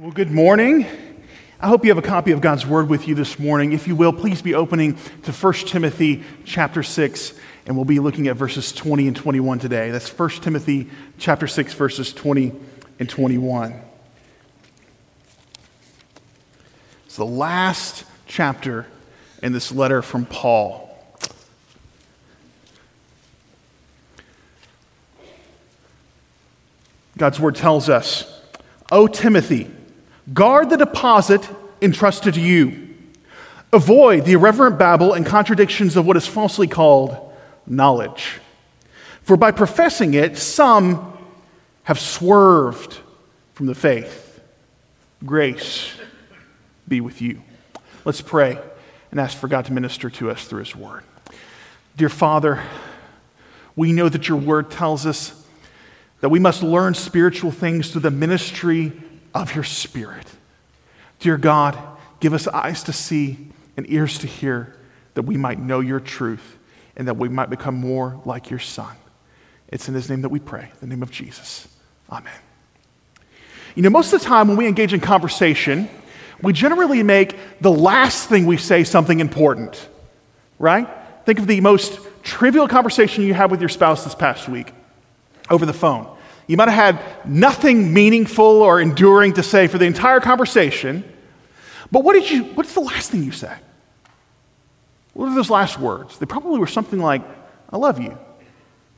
Well, 0.00 0.12
good 0.12 0.30
morning. 0.30 0.86
I 1.60 1.68
hope 1.68 1.84
you 1.84 1.90
have 1.90 1.98
a 1.98 2.08
copy 2.08 2.30
of 2.30 2.40
God's 2.40 2.66
Word 2.66 2.88
with 2.88 3.06
you 3.06 3.14
this 3.14 3.38
morning. 3.38 3.72
If 3.72 3.86
you 3.86 3.94
will, 3.94 4.14
please 4.14 4.40
be 4.40 4.54
opening 4.54 4.96
to 5.24 5.30
1 5.30 5.52
Timothy 5.66 6.24
chapter 6.46 6.82
6, 6.82 7.34
and 7.66 7.76
we'll 7.76 7.84
be 7.84 7.98
looking 7.98 8.26
at 8.26 8.36
verses 8.36 8.72
20 8.72 9.08
and 9.08 9.14
21 9.14 9.58
today. 9.58 9.90
That's 9.90 10.08
1 10.08 10.30
Timothy 10.40 10.88
chapter 11.18 11.46
6, 11.46 11.74
verses 11.74 12.14
20 12.14 12.50
and 12.98 13.10
21. 13.10 13.78
It's 17.04 17.16
the 17.16 17.26
last 17.26 18.06
chapter 18.26 18.86
in 19.42 19.52
this 19.52 19.70
letter 19.70 20.00
from 20.00 20.24
Paul. 20.24 20.98
God's 27.18 27.38
Word 27.38 27.54
tells 27.54 27.90
us, 27.90 28.40
O 28.90 29.06
Timothy, 29.06 29.70
Guard 30.32 30.70
the 30.70 30.76
deposit 30.76 31.48
entrusted 31.82 32.34
to 32.34 32.40
you. 32.40 32.88
Avoid 33.72 34.24
the 34.24 34.32
irreverent 34.32 34.78
babble 34.78 35.12
and 35.12 35.24
contradictions 35.24 35.96
of 35.96 36.06
what 36.06 36.16
is 36.16 36.26
falsely 36.26 36.66
called 36.66 37.32
knowledge. 37.66 38.40
For 39.22 39.36
by 39.36 39.52
professing 39.52 40.14
it, 40.14 40.36
some 40.36 41.16
have 41.84 41.98
swerved 41.98 42.98
from 43.54 43.66
the 43.66 43.74
faith. 43.74 44.40
Grace 45.24 45.92
be 46.88 47.00
with 47.00 47.20
you. 47.20 47.42
Let's 48.04 48.20
pray 48.20 48.58
and 49.10 49.20
ask 49.20 49.36
for 49.36 49.48
God 49.48 49.66
to 49.66 49.72
minister 49.72 50.10
to 50.10 50.30
us 50.30 50.44
through 50.46 50.60
His 50.60 50.74
Word. 50.74 51.04
Dear 51.96 52.08
Father, 52.08 52.62
we 53.76 53.92
know 53.92 54.08
that 54.08 54.28
your 54.28 54.38
Word 54.38 54.70
tells 54.70 55.06
us 55.06 55.34
that 56.20 56.28
we 56.28 56.38
must 56.38 56.62
learn 56.62 56.94
spiritual 56.94 57.50
things 57.50 57.90
through 57.90 58.02
the 58.02 58.10
ministry 58.10 58.92
of 59.34 59.54
your 59.54 59.64
Spirit. 59.64 60.26
Dear 61.18 61.36
God, 61.36 61.78
give 62.20 62.32
us 62.32 62.46
eyes 62.48 62.82
to 62.84 62.92
see 62.92 63.48
and 63.76 63.90
ears 63.90 64.18
to 64.18 64.26
hear 64.26 64.76
that 65.14 65.22
we 65.22 65.36
might 65.36 65.58
know 65.58 65.80
your 65.80 66.00
truth 66.00 66.58
and 66.96 67.08
that 67.08 67.16
we 67.16 67.28
might 67.28 67.50
become 67.50 67.74
more 67.74 68.20
like 68.24 68.50
your 68.50 68.58
Son. 68.58 68.94
It's 69.68 69.88
in 69.88 69.94
his 69.94 70.10
name 70.10 70.22
that 70.22 70.28
we 70.28 70.40
pray, 70.40 70.70
the 70.80 70.86
name 70.86 71.02
of 71.02 71.10
Jesus. 71.10 71.68
Amen. 72.10 72.32
You 73.74 73.82
know, 73.82 73.90
most 73.90 74.12
of 74.12 74.20
the 74.20 74.26
time 74.26 74.48
when 74.48 74.56
we 74.56 74.66
engage 74.66 74.92
in 74.92 75.00
conversation, 75.00 75.88
we 76.42 76.52
generally 76.52 77.02
make 77.02 77.36
the 77.60 77.70
last 77.70 78.28
thing 78.28 78.46
we 78.46 78.56
say 78.56 78.82
something 78.82 79.20
important, 79.20 79.88
right? 80.58 80.88
Think 81.24 81.38
of 81.38 81.46
the 81.46 81.60
most 81.60 82.00
trivial 82.22 82.66
conversation 82.66 83.24
you 83.24 83.34
had 83.34 83.50
with 83.50 83.60
your 83.60 83.68
spouse 83.68 84.04
this 84.04 84.14
past 84.14 84.48
week 84.48 84.72
over 85.48 85.64
the 85.64 85.72
phone. 85.72 86.16
You 86.50 86.56
might 86.56 86.68
have 86.68 86.96
had 86.96 87.24
nothing 87.28 87.94
meaningful 87.94 88.44
or 88.44 88.80
enduring 88.80 89.34
to 89.34 89.42
say 89.44 89.68
for 89.68 89.78
the 89.78 89.84
entire 89.84 90.18
conversation. 90.18 91.04
But 91.92 92.02
what 92.02 92.14
did 92.14 92.28
you, 92.28 92.42
what's 92.42 92.74
the 92.74 92.80
last 92.80 93.12
thing 93.12 93.22
you 93.22 93.30
said? 93.30 93.56
What 95.12 95.28
are 95.28 95.34
those 95.36 95.48
last 95.48 95.78
words? 95.78 96.18
They 96.18 96.26
probably 96.26 96.58
were 96.58 96.66
something 96.66 96.98
like, 96.98 97.22
I 97.70 97.76
love 97.76 98.00
you. 98.00 98.18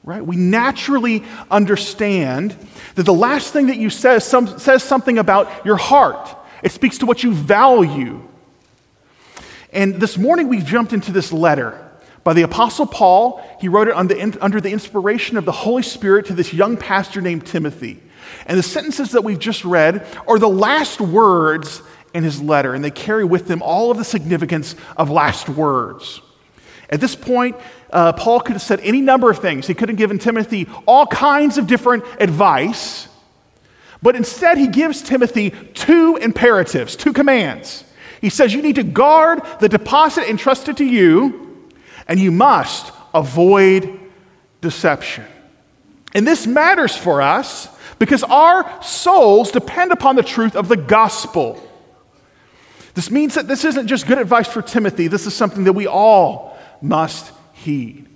Right? 0.03 0.25
We 0.25 0.37
naturally 0.37 1.25
understand 1.51 2.57
that 2.95 3.03
the 3.03 3.13
last 3.13 3.53
thing 3.53 3.67
that 3.67 3.77
you 3.77 3.91
say 3.91 4.19
some, 4.21 4.59
says 4.59 4.83
something 4.83 5.19
about 5.19 5.67
your 5.67 5.77
heart. 5.77 6.35
It 6.63 6.73
speaks 6.73 6.97
to 6.99 7.07
what 7.07 7.23
you 7.23 7.35
value. 7.35 8.27
And 9.75 9.97
this 9.97 10.17
morning 10.17 10.49
we've 10.49 10.65
jumped 10.65 10.95
into 10.95 11.13
this 11.13 11.35
letter 11.35 11.92
by 12.25 12.33
the 12.33 12.43
Apostle 12.43 12.87
Paul. 12.87 13.43
He 13.61 13.69
wrote 13.69 13.89
it 13.89 13.95
under, 13.95 14.61
the 14.61 14.71
inspiration 14.71 15.37
of 15.37 15.45
the 15.45 15.53
Holy 15.53 15.83
Spirit 15.83 16.27
to 16.27 16.35
this 16.35 16.53
young 16.53 16.77
pastor 16.77 17.21
named 17.21 17.47
Timothy. 17.47 18.03
And 18.47 18.59
the 18.59 18.63
sentences 18.63 19.13
that 19.13 19.25
we've 19.25 19.39
just 19.39 19.65
read 19.65 20.07
are 20.27 20.39
the 20.39 20.49
last 20.49 21.01
words 21.01 21.83
in 22.15 22.25
his 22.25 22.41
letter, 22.41 22.75
and 22.75 22.85
they 22.85 22.91
carry 22.91 23.25
with 23.25 23.47
them 23.47 23.63
all 23.63 23.91
of 23.91 23.99
the 23.99 24.05
significance 24.05 24.77
of 24.97 25.11
last 25.11 25.49
words. 25.49 26.21
At 26.91 27.01
this 27.01 27.17
point, 27.17 27.57
uh, 27.91 28.13
Paul 28.13 28.41
could 28.41 28.53
have 28.53 28.63
said 28.63 28.81
any 28.81 29.01
number 29.01 29.31
of 29.31 29.39
things. 29.39 29.67
He 29.67 29.75
could 29.75 29.89
have 29.89 29.97
given 29.97 30.19
Timothy 30.19 30.69
all 30.87 31.07
kinds 31.07 31.57
of 31.57 31.67
different 31.67 32.05
advice, 32.21 33.09
but 34.03 34.17
instead, 34.17 34.59
he 34.59 34.67
gives 34.67 35.01
Timothy 35.01 35.51
two 35.51 36.17
imperatives, 36.17 36.97
two 36.97 37.13
commands. 37.13 37.85
He 38.21 38.31
says, 38.31 38.53
You 38.53 38.61
need 38.61 38.75
to 38.75 38.83
guard 38.83 39.43
the 39.61 39.69
deposit 39.69 40.29
entrusted 40.29 40.77
to 40.79 40.85
you 40.85 41.42
and 42.09 42.19
you 42.19 42.31
must 42.31 42.93
avoid 43.15 44.01
deception. 44.61 45.25
And 46.15 46.27
this 46.27 46.47
matters 46.47 46.97
for 46.97 47.23
us 47.23 47.69
because 47.99 48.23
our 48.25 48.83
souls 48.83 49.51
depend 49.51 49.93
upon 49.93 50.17
the 50.17 50.23
truth 50.23 50.57
of 50.57 50.69
the 50.69 50.77
gospel. 50.77 51.63
This 52.95 53.11
means 53.11 53.35
that 53.35 53.49
this 53.49 53.65
isn't 53.65 53.87
just 53.87 54.07
good 54.07 54.19
advice 54.19 54.49
for 54.49 54.63
Timothy, 54.63 55.09
this 55.09 55.27
is 55.27 55.35
something 55.35 55.65
that 55.65 55.73
we 55.73 55.87
all 55.87 56.59
must 56.81 57.33
heed. 57.53 58.07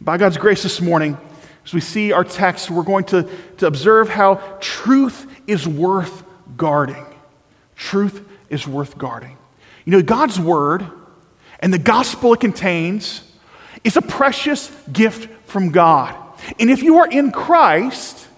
By 0.00 0.18
God's 0.18 0.36
grace 0.36 0.62
this 0.62 0.80
morning, 0.80 1.16
as 1.64 1.72
we 1.72 1.80
see 1.80 2.12
our 2.12 2.24
text, 2.24 2.70
we're 2.70 2.82
going 2.82 3.04
to, 3.04 3.28
to 3.58 3.66
observe 3.66 4.08
how 4.08 4.34
truth 4.60 5.26
is 5.46 5.66
worth 5.66 6.24
guarding. 6.56 7.06
Truth 7.76 8.28
is 8.50 8.66
worth 8.66 8.98
guarding. 8.98 9.38
You 9.84 9.92
know, 9.92 10.02
God's 10.02 10.38
word 10.38 10.90
and 11.62 11.72
the 11.72 11.78
gospel 11.78 12.34
it 12.34 12.40
contains 12.40 13.22
is 13.84 13.96
a 13.96 14.02
precious 14.02 14.70
gift 14.92 15.30
from 15.48 15.70
God. 15.70 16.14
And 16.58 16.70
if 16.70 16.82
you 16.82 16.98
are 16.98 17.08
in 17.08 17.30
Christ, 17.30 18.28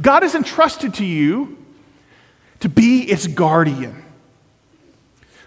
God 0.00 0.22
has 0.22 0.34
entrusted 0.34 0.94
to 0.94 1.04
you 1.04 1.62
to 2.60 2.68
be 2.68 3.02
its 3.02 3.26
guardian. 3.26 4.02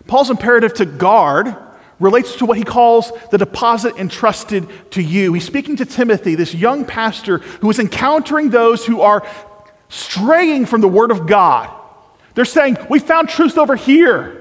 Paul's 0.07 0.29
imperative 0.29 0.75
to 0.75 0.85
guard 0.85 1.55
relates 1.99 2.37
to 2.37 2.45
what 2.45 2.57
he 2.57 2.63
calls 2.63 3.11
the 3.31 3.37
deposit 3.37 3.97
entrusted 3.97 4.67
to 4.91 5.01
you. 5.01 5.33
He's 5.33 5.45
speaking 5.45 5.75
to 5.77 5.85
Timothy, 5.85 6.35
this 6.35 6.55
young 6.55 6.85
pastor 6.85 7.39
who 7.39 7.69
is 7.69 7.79
encountering 7.79 8.51
those 8.51 8.85
who 8.85 9.01
are 9.01 9.27
straying 9.89 10.67
from 10.67 10.81
the 10.81 10.87
Word 10.87 11.11
of 11.11 11.27
God. 11.27 11.69
They're 12.35 12.45
saying, 12.45 12.77
We 12.89 12.99
found 12.99 13.29
truth 13.29 13.57
over 13.57 13.75
here. 13.75 14.38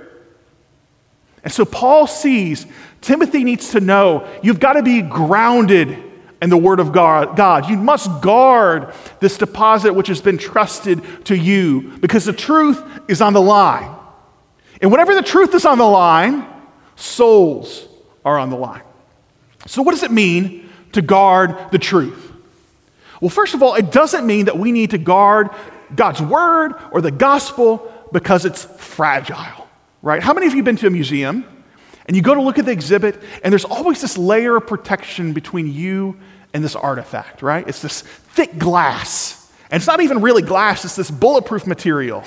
And 1.44 1.53
so 1.53 1.65
Paul 1.65 2.06
sees 2.06 2.66
Timothy 3.00 3.44
needs 3.44 3.71
to 3.71 3.81
know 3.81 4.28
you've 4.43 4.60
got 4.60 4.75
to 4.75 4.82
be 4.82 5.03
grounded 5.03 6.03
in 6.41 6.50
the 6.50 6.56
Word 6.56 6.81
of 6.81 6.93
God. 6.93 7.69
You 7.69 7.76
must 7.76 8.22
guard 8.22 8.93
this 9.21 9.38
deposit 9.38 9.93
which 9.93 10.09
has 10.09 10.21
been 10.21 10.38
trusted 10.38 11.03
to 11.26 11.37
you 11.37 11.99
because 12.00 12.25
the 12.25 12.32
truth 12.32 12.82
is 13.09 13.21
on 13.21 13.32
the 13.32 13.41
line. 13.41 13.94
And 14.81 14.91
whenever 14.91 15.15
the 15.15 15.22
truth 15.22 15.54
is 15.54 15.65
on 15.65 15.78
the 15.78 15.84
line, 15.84 16.47
souls 16.97 17.88
are 18.25 18.38
on 18.38 18.50
the 18.50 18.56
line. 18.56 18.82
So, 19.66 19.82
what 19.82 19.93
does 19.93 20.05
it 20.05 20.12
mean 20.12 20.69
to 20.93 21.03
guard 21.03 21.56
the 21.72 21.78
truth? 21.78 22.32
Well, 23.20 23.31
first 23.31 23.55
of 23.55 23.62
all, 23.62 23.75
it 23.75 23.91
doesn't 23.91 24.25
mean 24.25 24.44
that 24.44 24.56
we 24.56 24.70
need 24.70 24.91
to 24.91 24.99
guard 24.99 25.50
God's 25.94 26.22
Word 26.22 26.75
or 26.93 27.00
the 27.00 27.10
gospel 27.10 27.93
because 28.12 28.44
it's 28.44 28.65
fragile 28.65 29.67
right? 30.03 30.22
How 30.22 30.32
many 30.32 30.47
of 30.47 30.53
you 30.53 30.59
have 30.59 30.64
been 30.64 30.76
to 30.76 30.86
a 30.86 30.91
museum 30.91 31.44
and 32.06 32.16
you 32.16 32.22
go 32.22 32.34
to 32.34 32.41
look 32.41 32.59
at 32.59 32.64
the 32.64 32.72
exhibit 32.72 33.20
and 33.42 33.53
there's 33.53 33.64
always 33.64 34.00
this 34.00 34.16
layer 34.16 34.56
of 34.56 34.66
protection 34.66 35.32
between 35.32 35.72
you 35.72 36.19
and 36.54 36.64
this 36.64 36.76
artifact, 36.76 37.42
right? 37.42 37.66
It's 37.69 37.82
this 37.82 38.03
thick 38.03 38.58
glass. 38.58 39.50
And 39.70 39.81
it's 39.81 39.87
not 39.87 40.00
even 40.00 40.22
really 40.22 40.42
glass, 40.42 40.84
it's 40.84 40.97
this 40.97 41.10
bulletproof 41.10 41.66
material. 41.66 42.25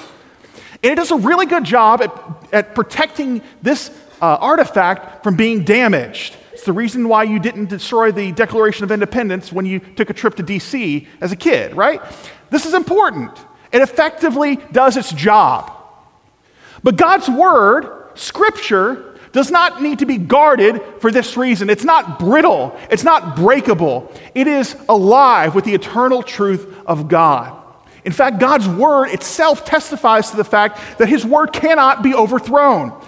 And 0.83 0.91
it 0.91 0.95
does 0.95 1.11
a 1.11 1.17
really 1.17 1.45
good 1.45 1.63
job 1.63 2.01
at, 2.01 2.11
at 2.53 2.75
protecting 2.75 3.41
this 3.61 3.89
uh, 4.21 4.37
artifact 4.39 5.23
from 5.23 5.35
being 5.35 5.63
damaged. 5.63 6.35
It's 6.53 6.63
the 6.63 6.73
reason 6.73 7.09
why 7.09 7.23
you 7.23 7.39
didn't 7.39 7.69
destroy 7.69 8.11
the 8.11 8.31
Declaration 8.31 8.83
of 8.83 8.91
Independence 8.91 9.51
when 9.51 9.65
you 9.65 9.79
took 9.79 10.09
a 10.11 10.13
trip 10.13 10.35
to 10.35 10.43
DC 10.43 11.07
as 11.19 11.31
a 11.31 11.35
kid, 11.35 11.75
right? 11.75 12.01
This 12.51 12.65
is 12.65 12.73
important. 12.73 13.31
It 13.71 13.81
effectively 13.81 14.57
does 14.71 14.97
its 14.97 15.11
job. 15.11 15.80
But 16.83 16.95
God's 16.95 17.29
word, 17.29 18.09
scripture, 18.15 19.11
does 19.31 19.49
not 19.49 19.81
need 19.81 19.99
to 19.99 20.05
be 20.05 20.17
guarded 20.17 20.81
for 20.99 21.11
this 21.11 21.37
reason. 21.37 21.69
It's 21.69 21.83
not 21.83 22.19
brittle, 22.19 22.77
it's 22.89 23.03
not 23.03 23.35
breakable. 23.35 24.11
It 24.35 24.47
is 24.47 24.75
alive 24.89 25.55
with 25.55 25.65
the 25.65 25.73
eternal 25.73 26.23
truth 26.23 26.67
of 26.85 27.07
God. 27.07 27.57
In 28.03 28.11
fact, 28.11 28.39
God's 28.39 28.67
word 28.67 29.09
itself 29.09 29.63
testifies 29.63 30.31
to 30.31 30.37
the 30.37 30.43
fact 30.43 30.97
that 30.97 31.07
his 31.07 31.23
word 31.25 31.53
cannot 31.53 32.01
be 32.01 32.15
overthrown. 32.15 32.99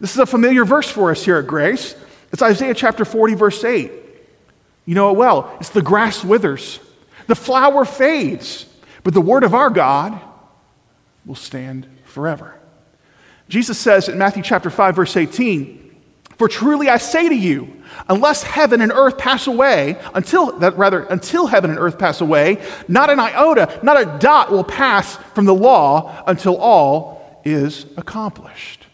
This 0.00 0.12
is 0.12 0.18
a 0.18 0.26
familiar 0.26 0.64
verse 0.64 0.90
for 0.90 1.10
us 1.10 1.24
here 1.24 1.38
at 1.38 1.46
Grace. 1.46 1.96
It's 2.30 2.42
Isaiah 2.42 2.74
chapter 2.74 3.04
40, 3.04 3.34
verse 3.34 3.64
8. 3.64 3.90
You 4.84 4.94
know 4.94 5.10
it 5.10 5.16
well. 5.16 5.56
It's 5.60 5.70
the 5.70 5.80
grass 5.80 6.22
withers, 6.22 6.78
the 7.26 7.34
flower 7.34 7.86
fades, 7.86 8.66
but 9.02 9.14
the 9.14 9.20
word 9.20 9.44
of 9.44 9.54
our 9.54 9.70
God 9.70 10.20
will 11.24 11.36
stand 11.36 11.86
forever. 12.04 12.54
Jesus 13.48 13.78
says 13.78 14.08
in 14.08 14.18
Matthew 14.18 14.42
chapter 14.42 14.70
5 14.70 14.96
verse 14.96 15.16
18, 15.16 15.96
"For 16.38 16.48
truly 16.48 16.88
I 16.88 16.96
say 16.96 17.28
to 17.28 17.34
you, 17.34 17.68
unless 18.08 18.42
heaven 18.42 18.80
and 18.80 18.92
earth 18.92 19.18
pass 19.18 19.46
away, 19.46 19.98
until 20.14 20.52
that 20.58 20.76
rather 20.76 21.02
until 21.04 21.46
heaven 21.46 21.70
and 21.70 21.78
earth 21.78 21.98
pass 21.98 22.20
away, 22.20 22.58
not 22.88 23.10
an 23.10 23.20
iota, 23.20 23.80
not 23.82 24.00
a 24.00 24.18
dot 24.18 24.50
will 24.50 24.64
pass 24.64 25.16
from 25.34 25.44
the 25.44 25.54
law 25.54 26.22
until 26.26 26.56
all 26.56 27.40
is 27.44 27.86
accomplished. 27.96 28.86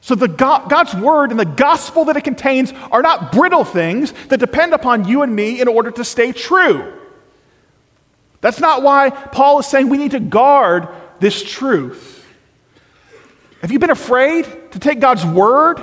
So, 0.00 0.14
the 0.14 0.28
God, 0.28 0.70
God's 0.70 0.94
word 0.94 1.30
and 1.30 1.38
the 1.38 1.44
gospel 1.44 2.06
that 2.06 2.16
it 2.16 2.24
contains 2.24 2.72
are 2.90 3.02
not 3.02 3.32
brittle 3.32 3.64
things 3.64 4.12
that 4.28 4.40
depend 4.40 4.72
upon 4.72 5.06
you 5.06 5.22
and 5.22 5.36
me 5.36 5.60
in 5.60 5.68
order 5.68 5.90
to 5.90 6.04
stay 6.04 6.32
true. 6.32 6.94
That's 8.40 8.60
not 8.60 8.82
why 8.82 9.10
Paul 9.10 9.58
is 9.58 9.66
saying 9.66 9.90
we 9.90 9.98
need 9.98 10.12
to 10.12 10.20
guard 10.20 10.88
this 11.20 11.42
truth. 11.42 12.19
Have 13.60 13.70
you 13.70 13.78
been 13.78 13.90
afraid 13.90 14.46
to 14.72 14.78
take 14.78 15.00
God's 15.00 15.24
word 15.24 15.80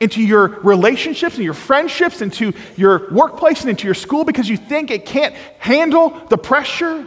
into 0.00 0.22
your 0.22 0.46
relationships 0.46 1.34
and 1.34 1.44
your 1.44 1.54
friendships, 1.54 2.20
into 2.20 2.52
your 2.76 3.12
workplace 3.12 3.62
and 3.62 3.70
into 3.70 3.86
your 3.86 3.94
school 3.94 4.24
because 4.24 4.48
you 4.48 4.56
think 4.56 4.90
it 4.90 5.04
can't 5.04 5.34
handle 5.58 6.10
the 6.28 6.38
pressure? 6.38 7.06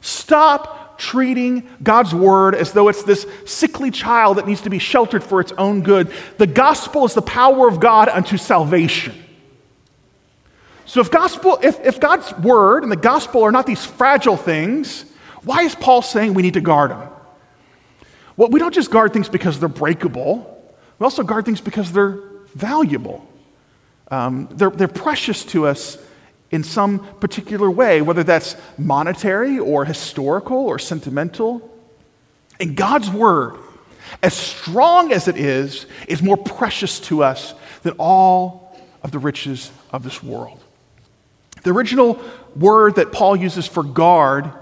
Stop 0.00 0.98
treating 0.98 1.68
God's 1.82 2.12
word 2.12 2.54
as 2.56 2.72
though 2.72 2.88
it's 2.88 3.04
this 3.04 3.26
sickly 3.46 3.90
child 3.90 4.38
that 4.38 4.46
needs 4.46 4.62
to 4.62 4.70
be 4.70 4.80
sheltered 4.80 5.22
for 5.22 5.40
its 5.40 5.52
own 5.52 5.82
good. 5.82 6.12
The 6.38 6.46
gospel 6.46 7.04
is 7.04 7.14
the 7.14 7.22
power 7.22 7.68
of 7.68 7.78
God 7.78 8.08
unto 8.08 8.36
salvation. 8.36 9.14
So 10.86 11.00
if 11.00 11.10
gospel, 11.10 11.58
if, 11.62 11.78
if 11.86 12.00
God's 12.00 12.32
word 12.38 12.82
and 12.82 12.90
the 12.90 12.96
gospel 12.96 13.44
are 13.44 13.52
not 13.52 13.66
these 13.66 13.84
fragile 13.84 14.36
things, 14.36 15.04
why 15.44 15.62
is 15.62 15.74
Paul 15.74 16.02
saying 16.02 16.34
we 16.34 16.42
need 16.42 16.54
to 16.54 16.60
guard 16.60 16.90
them? 16.90 17.11
Well, 18.36 18.48
we 18.48 18.58
don't 18.58 18.74
just 18.74 18.90
guard 18.90 19.12
things 19.12 19.28
because 19.28 19.60
they're 19.60 19.68
breakable. 19.68 20.48
We 20.98 21.04
also 21.04 21.22
guard 21.22 21.44
things 21.44 21.60
because 21.60 21.92
they're 21.92 22.18
valuable. 22.54 23.26
Um, 24.10 24.48
they're, 24.52 24.70
they're 24.70 24.88
precious 24.88 25.44
to 25.46 25.66
us 25.66 25.98
in 26.50 26.62
some 26.62 27.00
particular 27.16 27.70
way, 27.70 28.02
whether 28.02 28.22
that's 28.22 28.56
monetary 28.76 29.58
or 29.58 29.84
historical 29.84 30.58
or 30.58 30.78
sentimental. 30.78 31.68
And 32.60 32.76
God's 32.76 33.10
word, 33.10 33.56
as 34.22 34.34
strong 34.34 35.12
as 35.12 35.28
it 35.28 35.36
is, 35.36 35.86
is 36.08 36.22
more 36.22 36.36
precious 36.36 37.00
to 37.00 37.22
us 37.22 37.54
than 37.82 37.94
all 37.98 38.78
of 39.02 39.10
the 39.10 39.18
riches 39.18 39.72
of 39.90 40.04
this 40.04 40.22
world. 40.22 40.62
The 41.62 41.70
original 41.70 42.20
word 42.54 42.96
that 42.96 43.12
Paul 43.12 43.36
uses 43.36 43.66
for 43.66 43.82
guard 43.82 44.52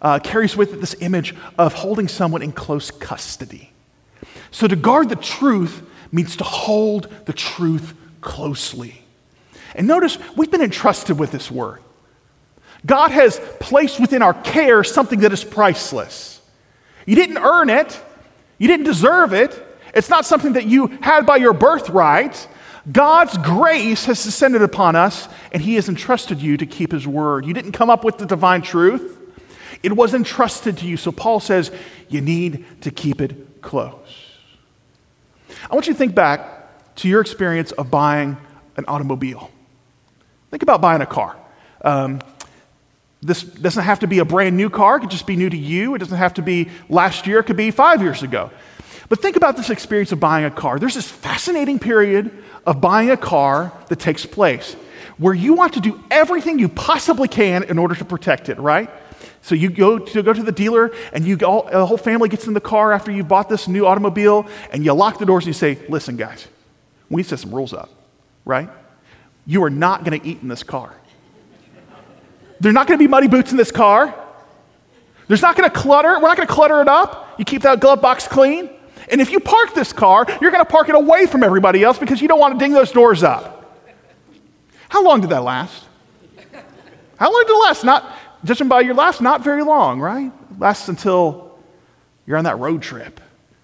uh, 0.00 0.18
carries 0.18 0.56
with 0.56 0.72
it 0.72 0.80
this 0.80 0.96
image 1.00 1.34
of 1.58 1.74
holding 1.74 2.08
someone 2.08 2.42
in 2.42 2.52
close 2.52 2.90
custody. 2.90 3.72
So 4.50 4.66
to 4.66 4.76
guard 4.76 5.08
the 5.08 5.16
truth 5.16 5.82
means 6.12 6.36
to 6.36 6.44
hold 6.44 7.08
the 7.26 7.32
truth 7.32 7.94
closely. 8.20 9.02
And 9.74 9.86
notice, 9.86 10.18
we've 10.36 10.50
been 10.50 10.62
entrusted 10.62 11.18
with 11.18 11.30
this 11.30 11.50
word. 11.50 11.80
God 12.86 13.10
has 13.10 13.40
placed 13.60 14.00
within 14.00 14.22
our 14.22 14.34
care 14.34 14.84
something 14.84 15.20
that 15.20 15.32
is 15.32 15.44
priceless. 15.44 16.40
You 17.06 17.16
didn't 17.16 17.38
earn 17.38 17.70
it, 17.70 18.00
you 18.58 18.68
didn't 18.68 18.86
deserve 18.86 19.32
it. 19.32 19.64
It's 19.94 20.10
not 20.10 20.26
something 20.26 20.52
that 20.52 20.66
you 20.66 20.86
had 21.00 21.26
by 21.26 21.36
your 21.36 21.52
birthright. 21.52 22.48
God's 22.90 23.36
grace 23.38 24.04
has 24.04 24.22
descended 24.22 24.62
upon 24.62 24.96
us, 24.96 25.28
and 25.52 25.62
He 25.62 25.74
has 25.74 25.88
entrusted 25.88 26.40
you 26.40 26.56
to 26.56 26.66
keep 26.66 26.92
His 26.92 27.06
word. 27.06 27.46
You 27.46 27.54
didn't 27.54 27.72
come 27.72 27.90
up 27.90 28.04
with 28.04 28.18
the 28.18 28.26
divine 28.26 28.62
truth, 28.62 29.17
it 29.82 29.92
was 29.92 30.14
entrusted 30.14 30.78
to 30.78 30.86
you. 30.86 30.96
So 30.96 31.12
Paul 31.12 31.40
says 31.40 31.70
you 32.08 32.20
need 32.20 32.64
to 32.82 32.90
keep 32.90 33.20
it 33.20 33.62
close. 33.62 34.34
I 35.70 35.74
want 35.74 35.86
you 35.86 35.92
to 35.92 35.98
think 35.98 36.14
back 36.14 36.94
to 36.96 37.08
your 37.08 37.20
experience 37.20 37.72
of 37.72 37.90
buying 37.90 38.36
an 38.76 38.84
automobile. 38.88 39.50
Think 40.50 40.62
about 40.62 40.80
buying 40.80 41.02
a 41.02 41.06
car. 41.06 41.36
Um, 41.82 42.20
this 43.20 43.42
doesn't 43.42 43.82
have 43.82 44.00
to 44.00 44.06
be 44.06 44.20
a 44.20 44.24
brand 44.24 44.56
new 44.56 44.70
car, 44.70 44.96
it 44.96 45.00
could 45.00 45.10
just 45.10 45.26
be 45.26 45.36
new 45.36 45.50
to 45.50 45.56
you. 45.56 45.94
It 45.94 45.98
doesn't 45.98 46.16
have 46.16 46.34
to 46.34 46.42
be 46.42 46.68
last 46.88 47.26
year, 47.26 47.40
it 47.40 47.44
could 47.44 47.56
be 47.56 47.70
five 47.70 48.00
years 48.00 48.22
ago. 48.22 48.50
But 49.08 49.20
think 49.20 49.36
about 49.36 49.56
this 49.56 49.70
experience 49.70 50.12
of 50.12 50.20
buying 50.20 50.44
a 50.44 50.50
car. 50.50 50.78
There's 50.78 50.94
this 50.94 51.08
fascinating 51.08 51.78
period 51.78 52.30
of 52.66 52.80
buying 52.80 53.10
a 53.10 53.16
car 53.16 53.72
that 53.88 53.98
takes 53.98 54.26
place 54.26 54.74
where 55.16 55.34
you 55.34 55.54
want 55.54 55.74
to 55.74 55.80
do 55.80 56.02
everything 56.10 56.58
you 56.58 56.68
possibly 56.68 57.26
can 57.26 57.64
in 57.64 57.78
order 57.78 57.94
to 57.94 58.04
protect 58.04 58.48
it, 58.48 58.58
right? 58.58 58.90
So 59.42 59.54
you 59.54 59.70
go 59.70 59.98
to 59.98 60.22
go 60.22 60.32
to 60.32 60.42
the 60.42 60.52
dealer, 60.52 60.92
and 61.12 61.24
you 61.24 61.38
all, 61.38 61.68
the 61.70 61.86
whole 61.86 61.96
family 61.96 62.28
gets 62.28 62.46
in 62.46 62.54
the 62.54 62.60
car 62.60 62.92
after 62.92 63.10
you 63.10 63.24
bought 63.24 63.48
this 63.48 63.68
new 63.68 63.86
automobile, 63.86 64.46
and 64.72 64.84
you 64.84 64.92
lock 64.92 65.18
the 65.18 65.26
doors 65.26 65.44
and 65.44 65.48
you 65.48 65.58
say, 65.58 65.78
"Listen, 65.88 66.16
guys, 66.16 66.46
we 67.10 67.22
set 67.22 67.38
some 67.38 67.54
rules 67.54 67.72
up, 67.72 67.90
right? 68.44 68.68
You 69.46 69.64
are 69.64 69.70
not 69.70 70.04
going 70.04 70.20
to 70.20 70.26
eat 70.26 70.42
in 70.42 70.48
this 70.48 70.62
car. 70.62 70.92
There's 72.60 72.74
not 72.74 72.86
going 72.86 72.98
to 72.98 73.02
be 73.02 73.08
muddy 73.08 73.28
boots 73.28 73.50
in 73.50 73.56
this 73.56 73.70
car. 73.70 74.14
There's 75.28 75.42
not 75.42 75.56
going 75.56 75.70
to 75.70 75.74
clutter. 75.74 76.14
We're 76.14 76.28
not 76.28 76.36
going 76.36 76.48
to 76.48 76.52
clutter 76.52 76.80
it 76.80 76.88
up. 76.88 77.34
You 77.38 77.44
keep 77.44 77.62
that 77.62 77.80
glove 77.80 78.00
box 78.00 78.26
clean. 78.26 78.70
And 79.10 79.20
if 79.20 79.30
you 79.30 79.40
park 79.40 79.74
this 79.74 79.92
car, 79.92 80.26
you're 80.40 80.50
going 80.50 80.64
to 80.64 80.70
park 80.70 80.88
it 80.88 80.94
away 80.94 81.26
from 81.26 81.42
everybody 81.42 81.82
else 81.82 81.98
because 81.98 82.20
you 82.20 82.28
don't 82.28 82.40
want 82.40 82.58
to 82.58 82.58
ding 82.58 82.72
those 82.72 82.92
doors 82.92 83.22
up. 83.22 83.54
How 84.88 85.04
long 85.04 85.20
did 85.20 85.30
that 85.30 85.42
last? 85.42 85.84
How 87.16 87.32
long 87.32 87.44
did 87.46 87.52
it 87.52 87.58
last? 87.58 87.84
Not, 87.84 88.18
judging 88.44 88.68
by 88.68 88.80
your 88.80 88.94
last, 88.94 89.20
not 89.20 89.42
very 89.42 89.62
long, 89.62 90.00
right? 90.00 90.32
Lasts 90.58 90.88
until 90.88 91.58
you're 92.26 92.36
on 92.36 92.44
that 92.44 92.58
road 92.58 92.82
trip. 92.82 93.20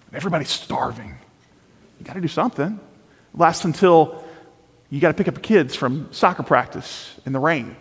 And 0.07 0.15
everybody's 0.15 0.49
starving. 0.49 1.15
You 1.99 2.05
got 2.05 2.13
to 2.13 2.21
do 2.21 2.27
something. 2.27 2.79
Lasts 3.33 3.65
until 3.65 4.23
you 4.89 4.99
got 4.99 5.09
to 5.09 5.13
pick 5.13 5.27
up 5.27 5.35
the 5.35 5.41
kids 5.41 5.75
from 5.75 6.11
soccer 6.11 6.43
practice 6.43 7.19
in 7.25 7.33
the 7.33 7.39
rain. 7.39 7.75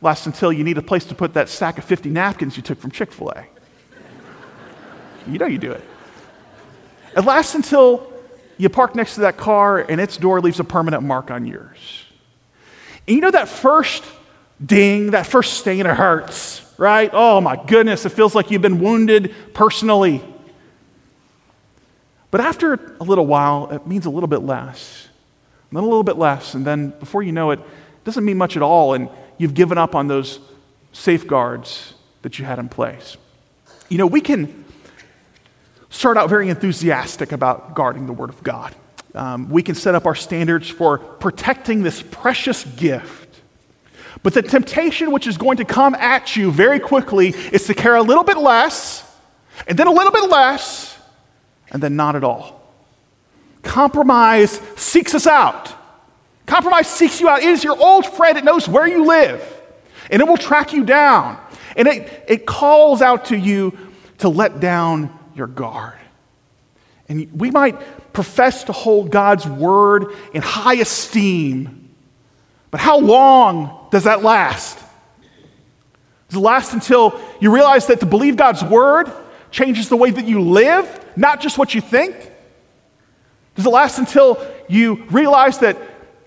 Lasts 0.00 0.26
until 0.26 0.52
you 0.52 0.64
need 0.64 0.78
a 0.78 0.82
place 0.82 1.04
to 1.06 1.14
put 1.14 1.34
that 1.34 1.48
stack 1.48 1.78
of 1.78 1.84
50 1.84 2.10
napkins 2.10 2.56
you 2.56 2.62
took 2.62 2.80
from 2.80 2.90
Chick 2.90 3.12
fil 3.12 3.30
A. 3.30 3.46
You 5.28 5.38
know 5.38 5.46
you 5.46 5.58
do 5.58 5.70
it. 5.70 5.84
It 7.16 7.20
lasts 7.20 7.54
until 7.54 8.12
you 8.58 8.68
park 8.68 8.94
next 8.94 9.14
to 9.14 9.20
that 9.20 9.36
car 9.36 9.78
and 9.78 10.00
its 10.00 10.16
door 10.16 10.40
leaves 10.40 10.58
a 10.58 10.64
permanent 10.64 11.02
mark 11.02 11.30
on 11.30 11.46
yours. 11.46 12.04
And 13.06 13.14
you 13.16 13.20
know 13.20 13.30
that 13.30 13.48
first 13.48 14.04
ding, 14.64 15.12
that 15.12 15.26
first 15.26 15.54
sting, 15.54 15.80
it 15.80 15.86
hurts, 15.86 16.62
right? 16.78 17.10
Oh 17.12 17.40
my 17.40 17.56
goodness, 17.56 18.04
it 18.06 18.10
feels 18.10 18.34
like 18.34 18.50
you've 18.50 18.62
been 18.62 18.80
wounded 18.80 19.34
personally. 19.54 20.22
But 22.30 22.40
after 22.40 22.74
a 22.98 23.04
little 23.04 23.26
while, 23.26 23.70
it 23.70 23.86
means 23.86 24.06
a 24.06 24.10
little 24.10 24.28
bit 24.28 24.40
less. 24.40 25.08
And 25.70 25.76
then 25.76 25.84
a 25.84 25.86
little 25.86 26.02
bit 26.02 26.16
less. 26.16 26.54
And 26.54 26.64
then 26.64 26.90
before 26.90 27.22
you 27.22 27.32
know 27.32 27.50
it, 27.50 27.60
it 27.60 28.04
doesn't 28.04 28.24
mean 28.24 28.38
much 28.38 28.56
at 28.56 28.62
all. 28.62 28.94
And 28.94 29.08
you've 29.38 29.54
given 29.54 29.78
up 29.78 29.94
on 29.94 30.08
those 30.08 30.40
safeguards 30.92 31.94
that 32.22 32.38
you 32.38 32.44
had 32.44 32.58
in 32.58 32.68
place. 32.68 33.16
You 33.88 33.98
know, 33.98 34.06
we 34.06 34.20
can 34.20 34.64
start 35.90 36.16
out 36.16 36.28
very 36.30 36.48
enthusiastic 36.48 37.32
about 37.32 37.74
guarding 37.74 38.06
the 38.06 38.12
Word 38.12 38.30
of 38.30 38.42
God. 38.42 38.74
Um, 39.14 39.50
we 39.50 39.62
can 39.62 39.74
set 39.74 39.94
up 39.94 40.06
our 40.06 40.14
standards 40.14 40.70
for 40.70 40.98
protecting 40.98 41.82
this 41.82 42.02
precious 42.02 42.64
gift. 42.64 43.21
But 44.22 44.34
the 44.34 44.42
temptation 44.42 45.10
which 45.10 45.26
is 45.26 45.36
going 45.36 45.56
to 45.56 45.64
come 45.64 45.94
at 45.94 46.36
you 46.36 46.52
very 46.52 46.78
quickly 46.78 47.28
is 47.30 47.66
to 47.66 47.74
care 47.74 47.96
a 47.96 48.02
little 48.02 48.24
bit 48.24 48.38
less, 48.38 49.04
and 49.66 49.78
then 49.78 49.86
a 49.86 49.92
little 49.92 50.12
bit 50.12 50.30
less, 50.30 50.96
and 51.70 51.82
then 51.82 51.96
not 51.96 52.14
at 52.14 52.22
all. 52.22 52.60
Compromise 53.62 54.60
seeks 54.76 55.14
us 55.14 55.26
out. 55.26 55.74
Compromise 56.46 56.86
seeks 56.86 57.20
you 57.20 57.28
out. 57.28 57.42
It 57.42 57.48
is 57.48 57.64
your 57.64 57.78
old 57.80 58.06
friend. 58.06 58.36
It 58.38 58.44
knows 58.44 58.68
where 58.68 58.86
you 58.86 59.06
live, 59.06 59.42
and 60.10 60.20
it 60.20 60.28
will 60.28 60.36
track 60.36 60.72
you 60.72 60.84
down. 60.84 61.38
And 61.76 61.88
it, 61.88 62.24
it 62.28 62.46
calls 62.46 63.02
out 63.02 63.26
to 63.26 63.36
you 63.36 63.76
to 64.18 64.28
let 64.28 64.60
down 64.60 65.18
your 65.34 65.46
guard. 65.46 65.98
And 67.08 67.40
we 67.40 67.50
might 67.50 68.12
profess 68.12 68.64
to 68.64 68.72
hold 68.72 69.10
God's 69.10 69.46
word 69.46 70.14
in 70.32 70.42
high 70.42 70.74
esteem, 70.74 71.90
but 72.70 72.80
how 72.80 72.98
long 72.98 73.81
does 73.92 74.04
that 74.04 74.22
last? 74.22 74.78
Does 76.28 76.38
it 76.38 76.40
last 76.40 76.72
until 76.72 77.20
you 77.40 77.54
realize 77.54 77.88
that 77.88 78.00
to 78.00 78.06
believe 78.06 78.36
God's 78.36 78.64
word 78.64 79.12
changes 79.50 79.90
the 79.90 79.98
way 79.98 80.10
that 80.10 80.24
you 80.24 80.40
live, 80.40 81.04
not 81.14 81.42
just 81.42 81.58
what 81.58 81.74
you 81.74 81.82
think? 81.82 82.16
Does 83.54 83.66
it 83.66 83.68
last 83.68 83.98
until 83.98 84.42
you 84.66 85.04
realize 85.10 85.58
that 85.58 85.76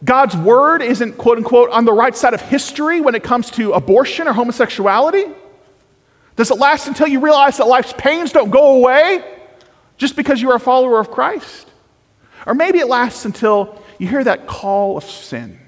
God's 0.04 0.38
word 0.38 0.84
isn't, 0.84 1.18
quote 1.18 1.40
unquote, 1.40 1.72
on 1.72 1.86
the 1.86 1.92
right 1.92 2.16
side 2.16 2.36
of 2.36 2.42
history 2.42 3.02
when 3.02 3.16
it 3.16 3.24
comes 3.24 3.50
to 3.52 3.74
abortion 3.74 4.28
or 4.28 4.34
homosexuality? 4.34 5.26
Does 6.36 6.52
it 6.52 6.60
last 6.60 6.88
until 6.88 7.08
you 7.08 7.20
realize 7.20 7.58
that 7.58 7.66
life's 7.66 7.94
pains 7.98 8.32
don't 8.32 8.52
go 8.52 8.76
away 8.76 9.24
just 9.98 10.16
because 10.16 10.40
you 10.40 10.52
are 10.52 10.58
a 10.58 10.60
follower 10.60 11.00
of 11.00 11.10
Christ? 11.10 11.68
Or 12.46 12.54
maybe 12.54 12.78
it 12.78 12.88
lasts 12.88 13.26
until 13.26 13.82
you 13.98 14.08
hear 14.08 14.24
that 14.24 14.46
call 14.46 14.98
of 14.98 15.04
sin 15.04 15.65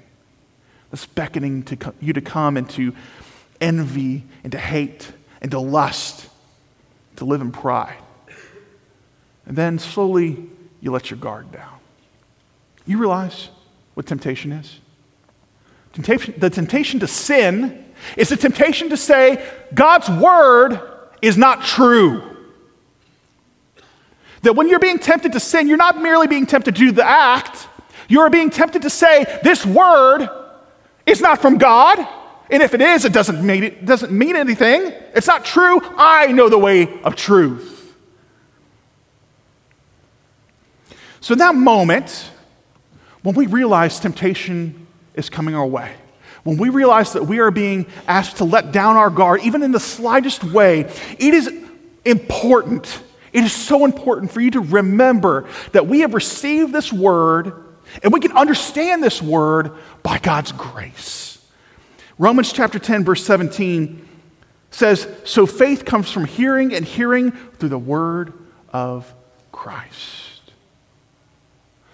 that's 0.90 1.06
beckoning 1.06 1.62
to 1.64 1.94
you 2.00 2.12
to 2.12 2.20
come 2.20 2.56
into 2.56 2.94
envy 3.60 4.24
and 4.42 4.52
to 4.52 4.58
hate 4.58 5.12
and 5.40 5.50
to 5.50 5.58
lust, 5.58 6.28
to 7.16 7.24
live 7.24 7.40
in 7.40 7.52
pride. 7.52 7.98
And 9.46 9.56
then 9.56 9.78
slowly 9.78 10.48
you 10.80 10.90
let 10.90 11.10
your 11.10 11.18
guard 11.18 11.52
down. 11.52 11.78
You 12.86 12.98
realize 12.98 13.48
what 13.94 14.06
temptation 14.06 14.52
is? 14.52 14.80
Temptation, 15.92 16.34
the 16.38 16.50
temptation 16.50 17.00
to 17.00 17.06
sin 17.06 17.84
is 18.16 18.28
the 18.28 18.36
temptation 18.36 18.90
to 18.90 18.96
say 18.96 19.44
God's 19.74 20.08
word 20.08 20.80
is 21.20 21.36
not 21.36 21.64
true. 21.64 22.22
That 24.42 24.54
when 24.54 24.68
you're 24.68 24.78
being 24.78 24.98
tempted 24.98 25.32
to 25.32 25.40
sin, 25.40 25.66
you're 25.66 25.76
not 25.76 26.00
merely 26.00 26.28
being 26.28 26.46
tempted 26.46 26.76
to 26.76 26.80
do 26.80 26.92
the 26.92 27.04
act, 27.04 27.66
you 28.08 28.20
are 28.20 28.30
being 28.30 28.50
tempted 28.50 28.82
to 28.82 28.90
say, 28.90 29.24
This 29.42 29.66
word 29.66 30.28
is 31.08 31.20
not 31.20 31.40
from 31.40 31.58
God. 31.58 32.06
And 32.50 32.62
if 32.62 32.74
it 32.74 32.80
is, 32.80 33.04
it 33.04 33.12
doesn't 33.12 33.44
mean, 33.44 33.62
it 33.62 33.84
doesn't 33.84 34.12
mean 34.12 34.36
anything. 34.36 34.92
It's 35.14 35.26
not 35.26 35.44
true. 35.44 35.80
I 35.96 36.28
know 36.32 36.48
the 36.48 36.58
way 36.58 37.00
of 37.02 37.14
truth. 37.14 37.74
So, 41.20 41.32
in 41.32 41.38
that 41.40 41.54
moment, 41.54 42.30
when 43.22 43.34
we 43.34 43.46
realize 43.46 44.00
temptation 44.00 44.86
is 45.14 45.28
coming 45.28 45.54
our 45.54 45.66
way, 45.66 45.94
when 46.44 46.56
we 46.56 46.70
realize 46.70 47.12
that 47.12 47.26
we 47.26 47.40
are 47.40 47.50
being 47.50 47.86
asked 48.06 48.38
to 48.38 48.44
let 48.44 48.72
down 48.72 48.96
our 48.96 49.10
guard, 49.10 49.42
even 49.42 49.62
in 49.62 49.72
the 49.72 49.80
slightest 49.80 50.44
way, 50.44 50.80
it 51.18 51.34
is 51.34 51.52
important. 52.04 53.02
It 53.32 53.44
is 53.44 53.52
so 53.52 53.84
important 53.84 54.30
for 54.30 54.40
you 54.40 54.50
to 54.52 54.60
remember 54.60 55.46
that 55.72 55.86
we 55.86 56.00
have 56.00 56.14
received 56.14 56.72
this 56.72 56.90
word 56.90 57.52
and 58.02 58.12
we 58.12 58.20
can 58.20 58.32
understand 58.32 59.02
this 59.02 59.22
word 59.22 59.72
by 60.08 60.16
God's 60.16 60.52
grace. 60.52 61.38
Romans 62.16 62.50
chapter 62.50 62.78
10, 62.78 63.04
verse 63.04 63.22
17 63.26 64.08
says, 64.70 65.06
So 65.24 65.44
faith 65.44 65.84
comes 65.84 66.10
from 66.10 66.24
hearing, 66.24 66.72
and 66.72 66.82
hearing 66.82 67.30
through 67.30 67.68
the 67.68 67.78
word 67.78 68.32
of 68.72 69.12
Christ. 69.52 70.40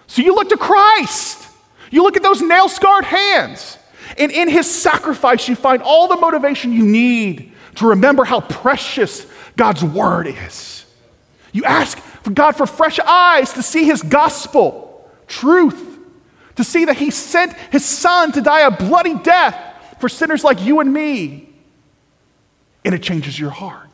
So 0.07 0.21
you 0.21 0.33
look 0.33 0.47
to 0.47 0.55
Christ. 0.55 1.45
You 1.91 2.03
look 2.03 2.15
at 2.15 2.23
those 2.23 2.41
nail 2.41 2.69
scarred 2.69 3.03
hands. 3.03 3.77
And 4.17 4.31
in 4.31 4.47
his 4.47 4.73
sacrifice, 4.73 5.49
you 5.49 5.57
find 5.57 5.81
all 5.81 6.07
the 6.07 6.15
motivation 6.15 6.71
you 6.71 6.85
need 6.85 7.51
to 7.75 7.89
remember 7.89 8.23
how 8.23 8.39
precious 8.39 9.27
God's 9.57 9.83
word 9.83 10.27
is. 10.27 10.85
You 11.51 11.65
ask 11.65 11.97
for 11.97 12.29
God 12.29 12.53
for 12.53 12.65
fresh 12.65 12.97
eyes 12.97 13.51
to 13.53 13.61
see 13.61 13.83
his 13.83 14.01
gospel, 14.01 15.05
truth, 15.27 15.94
to 16.55 16.63
see 16.63 16.85
that 16.85 16.97
he 16.97 17.11
sent 17.11 17.53
his 17.71 17.85
son 17.85 18.31
to 18.33 18.41
die 18.41 18.61
a 18.61 18.71
bloody 18.71 19.15
death 19.15 19.55
for 19.99 20.09
sinners 20.09 20.43
like 20.43 20.61
you 20.61 20.79
and 20.79 20.93
me. 20.93 21.49
And 22.83 22.93
it 22.93 23.01
changes 23.01 23.39
your 23.39 23.49
heart. 23.49 23.89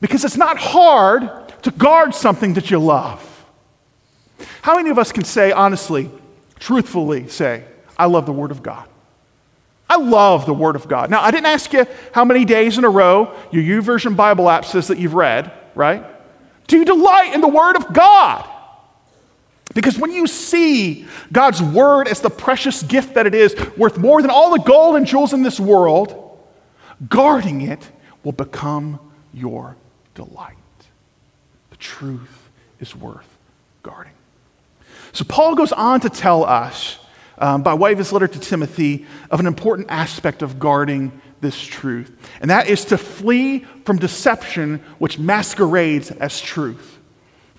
Because 0.00 0.24
it's 0.24 0.36
not 0.36 0.58
hard 0.58 1.30
to 1.62 1.70
guard 1.70 2.14
something 2.14 2.54
that 2.54 2.70
you 2.70 2.78
love. 2.78 3.24
How 4.62 4.76
many 4.76 4.90
of 4.90 4.98
us 4.98 5.12
can 5.12 5.24
say, 5.24 5.50
honestly, 5.50 6.10
truthfully 6.60 7.28
say, 7.28 7.64
I 7.96 8.06
love 8.06 8.26
the 8.26 8.32
Word 8.32 8.50
of 8.50 8.62
God? 8.62 8.88
I 9.90 9.96
love 9.96 10.46
the 10.46 10.54
Word 10.54 10.76
of 10.76 10.86
God. 10.86 11.10
Now, 11.10 11.22
I 11.22 11.30
didn't 11.30 11.46
ask 11.46 11.72
you 11.72 11.86
how 12.12 12.24
many 12.24 12.44
days 12.44 12.78
in 12.78 12.84
a 12.84 12.90
row 12.90 13.34
your 13.50 13.82
YouVersion 13.82 14.14
Bible 14.14 14.48
app 14.48 14.64
says 14.64 14.88
that 14.88 14.98
you've 14.98 15.14
read, 15.14 15.50
right? 15.74 16.04
Do 16.66 16.76
you 16.76 16.84
delight 16.84 17.34
in 17.34 17.40
the 17.40 17.48
Word 17.48 17.76
of 17.76 17.92
God? 17.92 18.48
Because 19.78 19.96
when 19.96 20.10
you 20.10 20.26
see 20.26 21.06
God's 21.30 21.62
Word 21.62 22.08
as 22.08 22.20
the 22.20 22.30
precious 22.30 22.82
gift 22.82 23.14
that 23.14 23.28
it 23.28 23.34
is, 23.36 23.54
worth 23.76 23.96
more 23.96 24.20
than 24.20 24.28
all 24.28 24.50
the 24.50 24.58
gold 24.58 24.96
and 24.96 25.06
jewels 25.06 25.32
in 25.32 25.44
this 25.44 25.60
world, 25.60 26.36
guarding 27.08 27.60
it 27.60 27.88
will 28.24 28.32
become 28.32 28.98
your 29.32 29.76
delight. 30.16 30.56
The 31.70 31.76
truth 31.76 32.48
is 32.80 32.96
worth 32.96 33.38
guarding. 33.84 34.14
So, 35.12 35.24
Paul 35.24 35.54
goes 35.54 35.70
on 35.70 36.00
to 36.00 36.10
tell 36.10 36.42
us, 36.42 36.98
um, 37.38 37.62
by 37.62 37.74
way 37.74 37.92
of 37.92 37.98
his 37.98 38.12
letter 38.12 38.26
to 38.26 38.40
Timothy, 38.40 39.06
of 39.30 39.38
an 39.38 39.46
important 39.46 39.86
aspect 39.90 40.42
of 40.42 40.58
guarding 40.58 41.22
this 41.40 41.56
truth, 41.56 42.10
and 42.40 42.50
that 42.50 42.66
is 42.66 42.84
to 42.86 42.98
flee 42.98 43.60
from 43.84 43.98
deception 43.98 44.82
which 44.98 45.20
masquerades 45.20 46.10
as 46.10 46.40
truth. 46.40 46.97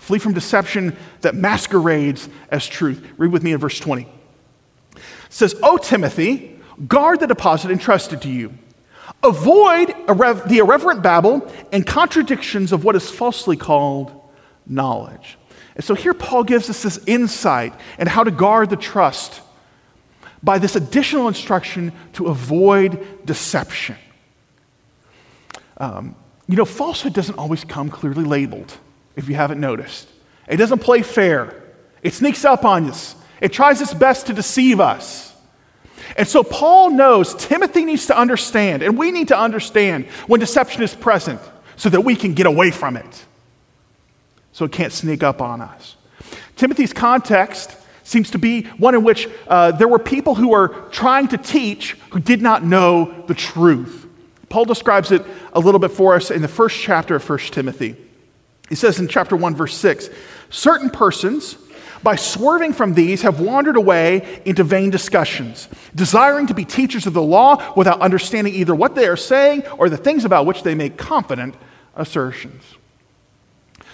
Flee 0.00 0.18
from 0.18 0.32
deception 0.32 0.96
that 1.20 1.34
masquerades 1.34 2.28
as 2.50 2.66
truth. 2.66 3.06
Read 3.18 3.30
with 3.30 3.42
me 3.42 3.52
in 3.52 3.58
verse 3.58 3.78
20. 3.78 4.08
It 4.96 5.02
says, 5.28 5.54
O 5.62 5.76
Timothy, 5.76 6.58
guard 6.88 7.20
the 7.20 7.26
deposit 7.26 7.70
entrusted 7.70 8.22
to 8.22 8.28
you. 8.28 8.54
Avoid 9.22 9.88
the 10.08 10.58
irreverent 10.58 11.02
babble 11.02 11.46
and 11.70 11.86
contradictions 11.86 12.72
of 12.72 12.82
what 12.82 12.96
is 12.96 13.10
falsely 13.10 13.56
called 13.56 14.10
knowledge. 14.66 15.36
And 15.74 15.84
so 15.84 15.94
here 15.94 16.14
Paul 16.14 16.44
gives 16.44 16.70
us 16.70 16.82
this 16.82 16.98
insight 17.06 17.74
and 17.98 18.08
how 18.08 18.24
to 18.24 18.30
guard 18.30 18.70
the 18.70 18.76
trust 18.76 19.42
by 20.42 20.58
this 20.58 20.76
additional 20.76 21.28
instruction 21.28 21.92
to 22.14 22.28
avoid 22.28 23.26
deception. 23.26 23.96
Um, 25.76 26.16
you 26.48 26.56
know, 26.56 26.64
falsehood 26.64 27.12
doesn't 27.12 27.36
always 27.36 27.64
come 27.64 27.90
clearly 27.90 28.24
labeled, 28.24 28.78
if 29.16 29.28
you 29.28 29.34
haven't 29.34 29.60
noticed. 29.60 30.08
It 30.48 30.56
doesn't 30.56 30.80
play 30.80 31.02
fair, 31.02 31.54
it 32.02 32.14
sneaks 32.14 32.44
up 32.44 32.64
on 32.64 32.88
us, 32.88 33.14
it 33.40 33.52
tries 33.52 33.80
its 33.80 33.94
best 33.94 34.26
to 34.26 34.32
deceive 34.32 34.80
us. 34.80 35.34
And 36.16 36.26
so 36.26 36.42
Paul 36.42 36.90
knows 36.90 37.34
Timothy 37.34 37.84
needs 37.84 38.06
to 38.06 38.18
understand, 38.18 38.82
and 38.82 38.98
we 38.98 39.12
need 39.12 39.28
to 39.28 39.38
understand 39.38 40.06
when 40.26 40.40
deception 40.40 40.82
is 40.82 40.94
present 40.94 41.40
so 41.76 41.88
that 41.88 42.00
we 42.00 42.16
can 42.16 42.34
get 42.34 42.46
away 42.46 42.70
from 42.70 42.96
it 42.96 43.24
so 44.52 44.64
it 44.64 44.72
can't 44.72 44.92
sneak 44.92 45.22
up 45.22 45.40
on 45.40 45.60
us. 45.60 45.96
Timothy's 46.56 46.92
context 46.92 47.76
seems 48.02 48.30
to 48.32 48.38
be 48.38 48.64
one 48.76 48.94
in 48.94 49.04
which 49.04 49.28
uh, 49.46 49.72
there 49.72 49.88
were 49.88 49.98
people 49.98 50.34
who 50.34 50.48
were 50.48 50.68
trying 50.90 51.28
to 51.28 51.38
teach 51.38 51.92
who 52.10 52.20
did 52.20 52.42
not 52.42 52.64
know 52.64 53.24
the 53.26 53.34
truth. 53.34 54.06
Paul 54.48 54.64
describes 54.64 55.12
it 55.12 55.24
a 55.52 55.60
little 55.60 55.78
bit 55.78 55.92
for 55.92 56.14
us 56.16 56.30
in 56.30 56.42
the 56.42 56.48
first 56.48 56.78
chapter 56.78 57.14
of 57.14 57.28
1 57.28 57.38
Timothy. 57.52 57.96
He 58.70 58.76
says 58.76 58.98
in 58.98 59.08
chapter 59.08 59.36
1, 59.36 59.54
verse 59.54 59.76
6 59.76 60.08
certain 60.48 60.88
persons, 60.88 61.56
by 62.02 62.16
swerving 62.16 62.72
from 62.72 62.94
these, 62.94 63.22
have 63.22 63.40
wandered 63.40 63.76
away 63.76 64.40
into 64.46 64.64
vain 64.64 64.88
discussions, 64.88 65.68
desiring 65.94 66.46
to 66.46 66.54
be 66.54 66.64
teachers 66.64 67.06
of 67.06 67.12
the 67.12 67.22
law 67.22 67.74
without 67.76 68.00
understanding 68.00 68.54
either 68.54 68.74
what 68.74 68.94
they 68.94 69.06
are 69.06 69.18
saying 69.18 69.66
or 69.78 69.90
the 69.90 69.98
things 69.98 70.24
about 70.24 70.46
which 70.46 70.62
they 70.62 70.74
make 70.74 70.96
confident 70.96 71.54
assertions. 71.94 72.62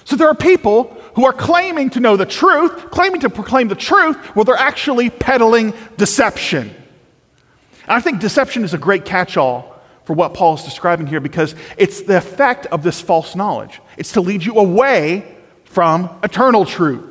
So 0.05 0.15
there 0.15 0.29
are 0.29 0.37
people 0.37 0.85
who 1.17 1.27
are 1.27 1.33
claiming 1.33 1.91
to 1.91 2.01
know 2.01 2.17
the 2.17 2.27
truth, 2.27 2.91
claiming 2.93 3.23
to 3.23 3.31
proclaim 3.31 3.67
the 3.67 3.75
truth, 3.75 4.17
while 4.37 4.45
they're 4.45 4.55
actually 4.55 5.11
peddling 5.11 5.75
deception. 5.97 6.69
And 6.69 7.93
I 7.93 8.01
think 8.01 8.21
deception 8.21 8.63
is 8.63 8.73
a 8.73 8.79
great 8.79 9.05
catch 9.05 9.37
all 9.37 9.76
for 10.07 10.15
what 10.15 10.35
Paul 10.35 10.55
is 10.55 10.63
describing 10.63 11.09
here 11.09 11.21
because 11.21 11.55
it's 11.77 12.03
the 12.03 12.17
effect 12.17 12.67
of 12.67 12.83
this 12.83 13.01
false 13.01 13.35
knowledge. 13.35 13.81
It's 13.99 14.13
to 14.13 14.21
lead 14.21 14.45
you 14.45 14.55
away 14.55 15.37
from 15.65 16.09
eternal 16.23 16.65
truth. 16.65 17.05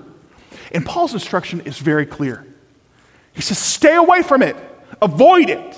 And 0.71 0.85
Paul's 0.85 1.13
instruction 1.13 1.61
is 1.61 1.77
very 1.77 2.05
clear. 2.05 2.45
He 3.33 3.41
says, 3.41 3.59
stay 3.59 3.95
away 3.95 4.23
from 4.23 4.41
it, 4.41 4.55
avoid 5.01 5.49
it. 5.49 5.77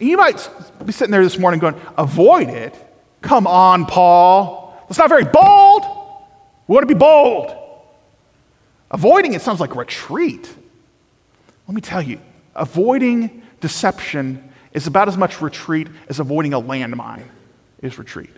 And 0.00 0.08
you 0.08 0.16
might 0.16 0.48
be 0.84 0.92
sitting 0.92 1.12
there 1.12 1.22
this 1.22 1.38
morning 1.38 1.60
going, 1.60 1.78
avoid 1.98 2.48
it? 2.48 2.74
Come 3.20 3.46
on, 3.46 3.84
Paul. 3.84 4.82
That's 4.88 4.98
not 4.98 5.10
very 5.10 5.24
bold. 5.24 5.82
We 6.66 6.74
want 6.74 6.88
to 6.88 6.94
be 6.94 6.98
bold. 6.98 7.54
Avoiding 8.90 9.34
it 9.34 9.42
sounds 9.42 9.60
like 9.60 9.76
retreat. 9.76 10.54
Let 11.66 11.74
me 11.74 11.82
tell 11.82 12.00
you, 12.00 12.18
avoiding 12.54 13.42
deception 13.60 14.47
is 14.72 14.86
about 14.86 15.08
as 15.08 15.16
much 15.16 15.40
retreat 15.40 15.88
as 16.08 16.20
avoiding 16.20 16.54
a 16.54 16.60
landmine 16.60 17.24
is 17.82 17.98
retreat. 17.98 18.30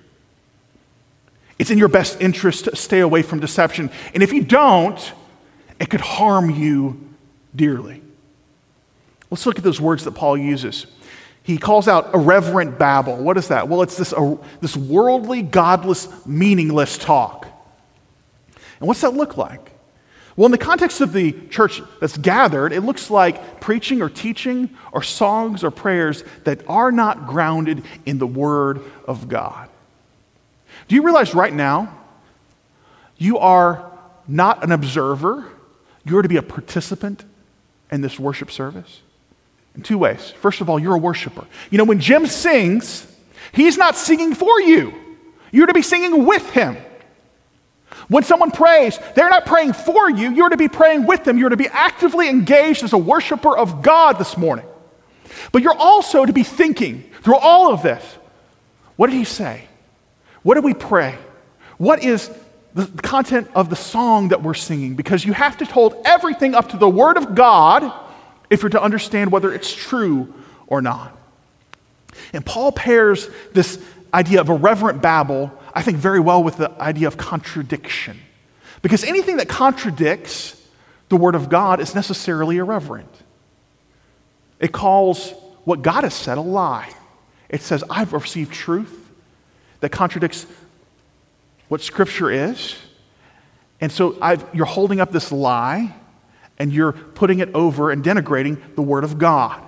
It's 1.59 1.71
in 1.71 1.79
your 1.79 1.89
best 1.89 2.21
interest 2.21 2.65
to 2.65 2.77
stay 2.77 3.01
away 3.01 3.23
from 3.23 3.41
deception. 3.41 3.91
And 4.15 4.23
if 4.23 4.33
you 4.33 4.43
don't, 4.43 5.13
it 5.79 5.91
could 5.91 6.01
harm 6.01 6.51
you 6.51 7.09
dearly. 7.55 8.03
Let's 9.31 9.47
look 9.47 9.59
at 9.59 9.65
those 9.65 9.81
words 9.81 10.05
that 10.05 10.13
Paul 10.13 10.37
uses. 10.37 10.87
He 11.43 11.59
calls 11.59 11.89
out 11.89 12.15
irreverent 12.15 12.79
babble. 12.79 13.17
What 13.17 13.37
is 13.37 13.49
that? 13.49 13.69
Well, 13.69 13.83
it's 13.83 13.97
this, 13.97 14.13
uh, 14.13 14.37
this 14.61 14.77
worldly, 14.77 15.43
godless, 15.43 16.09
meaningless 16.27 16.99
talk. 16.99 17.47
And 18.79 18.89
what's 18.89 19.01
that 19.03 19.15
look 19.15 19.37
like? 19.37 19.73
Well, 20.41 20.47
in 20.47 20.53
the 20.53 20.57
context 20.57 21.03
of 21.03 21.13
the 21.13 21.33
church 21.51 21.83
that's 22.01 22.17
gathered, 22.17 22.73
it 22.73 22.81
looks 22.81 23.11
like 23.11 23.61
preaching 23.61 24.01
or 24.01 24.09
teaching 24.09 24.71
or 24.91 25.03
songs 25.03 25.63
or 25.63 25.71
prayers 25.71 26.25
that 26.45 26.67
are 26.67 26.91
not 26.91 27.27
grounded 27.27 27.85
in 28.07 28.17
the 28.17 28.27
Word 28.27 28.81
of 29.07 29.29
God. 29.29 29.69
Do 30.89 30.95
you 30.95 31.03
realize 31.03 31.35
right 31.35 31.53
now 31.53 31.95
you 33.19 33.37
are 33.37 33.93
not 34.27 34.65
an 34.65 34.73
observer, 34.73 35.45
you're 36.07 36.23
to 36.23 36.29
be 36.31 36.39
a 36.39 36.43
participant 36.43 37.23
in 37.93 38.01
this 38.01 38.19
worship 38.19 38.51
service? 38.51 39.03
In 39.75 39.83
two 39.83 39.99
ways. 39.99 40.31
First 40.41 40.63
of 40.63 40.71
all, 40.71 40.79
you're 40.79 40.95
a 40.95 40.99
worshiper. 40.99 41.47
You 41.71 41.77
know, 41.77 41.85
when 41.85 42.01
Jim 42.01 42.25
sings, 42.25 43.07
he's 43.53 43.77
not 43.77 43.95
singing 43.95 44.35
for 44.35 44.59
you, 44.63 44.95
you're 45.53 45.67
to 45.67 45.75
be 45.75 45.83
singing 45.83 46.25
with 46.25 46.49
him. 46.49 46.79
When 48.09 48.23
someone 48.23 48.51
prays, 48.51 48.99
they're 49.15 49.29
not 49.29 49.47
praying 49.47 49.73
for 49.73 50.11
you, 50.11 50.33
you're 50.33 50.49
to 50.49 50.57
be 50.57 50.69
praying 50.69 51.07
with 51.07 51.25
them. 51.25 51.39
You're 51.39 51.51
to 51.51 51.57
be 51.57 51.69
actively 51.69 52.29
engaged 52.29 52.83
as 52.83 52.93
a 52.93 52.99
worshiper 52.99 53.57
of 53.57 53.83
God 53.83 54.19
this 54.19 54.37
morning. 54.37 54.67
But 55.53 55.63
you're 55.63 55.77
also 55.77 56.25
to 56.25 56.33
be 56.33 56.43
thinking 56.43 57.11
through 57.23 57.37
all 57.37 57.73
of 57.73 57.83
this 57.83 58.05
what 58.97 59.09
did 59.09 59.17
he 59.17 59.25
say? 59.25 59.65
What 60.43 60.57
did 60.57 60.65
we 60.65 60.75
pray? 60.75 61.17
What 61.79 62.05
is 62.05 62.31
the 62.75 62.87
content 63.03 63.49
of 63.55 63.71
the 63.71 63.77
song 63.77 64.29
that 64.29 64.43
we're 64.43 64.55
singing 64.55 64.95
because 64.95 65.25
you 65.25 65.33
have 65.33 65.57
to 65.59 65.65
hold 65.65 65.95
everything 66.05 66.55
up 66.55 66.69
to 66.71 66.77
the 66.77 66.89
Word 66.89 67.17
of 67.17 67.35
God 67.35 67.93
if 68.49 68.63
you're 68.63 68.71
to 68.71 68.83
understand 68.83 69.33
whether 69.33 69.53
it's 69.53 69.73
true 69.73 70.33
or 70.67 70.81
not. 70.81 71.17
And 72.33 72.45
Paul 72.45 72.73
pairs 72.73 73.29
this 73.53 73.83
idea 74.13 74.41
of 74.41 74.49
a 74.49 74.55
reverent 74.55 75.03
babble, 75.03 75.53
I 75.75 75.83
think, 75.83 75.99
very 75.99 76.21
well 76.21 76.43
with 76.43 76.57
the 76.57 76.71
idea 76.81 77.07
of 77.07 77.17
contradiction. 77.17 78.19
Because 78.83 79.05
anything 79.05 79.37
that 79.37 79.49
contradicts 79.49 80.61
the 81.09 81.17
Word 81.17 81.35
of 81.35 81.49
God 81.49 81.81
is 81.81 81.95
necessarily 81.95 82.57
irreverent. 82.57 83.13
It 84.59 84.73
calls 84.73 85.33
what 85.65 85.83
God 85.83 86.05
has 86.05 86.15
said 86.15 86.39
a 86.39 86.43
lie. 86.43 86.93
It 87.49 87.63
says, 87.63 87.85
I've 87.91 88.13
received 88.13 88.53
truth 88.53 89.11
that 89.81 89.91
contradicts 89.91 90.47
what 91.69 91.81
Scripture 91.81 92.31
is. 92.31 92.77
And 93.81 93.91
so 93.91 94.17
I've, 94.21 94.45
you're 94.55 94.67
holding 94.67 95.01
up 95.01 95.11
this 95.11 95.33
lie 95.33 95.95
and 96.59 96.73
you're 96.73 96.93
putting 96.93 97.39
it 97.39 97.55
over 97.55 97.91
and 97.91 98.05
denigrating 98.05 98.75
the 98.75 98.83
Word 98.83 99.05
of 99.05 99.19
God. 99.19 99.63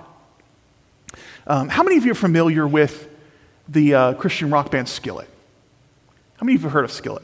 Um, 1.45 1.67
how 1.67 1.83
many 1.83 1.97
of 1.97 2.05
you 2.05 2.11
are 2.11 2.15
familiar 2.15 2.67
with 2.67 3.09
the 3.67 3.95
uh, 3.95 4.13
Christian 4.13 4.49
rock 4.49 4.71
band 4.71 4.87
Skillet? 4.87 5.27
How 6.43 6.45
many 6.45 6.55
of 6.55 6.63
you 6.63 6.67
have 6.67 6.73
heard 6.73 6.83
of 6.83 6.91
Skillet? 6.91 7.23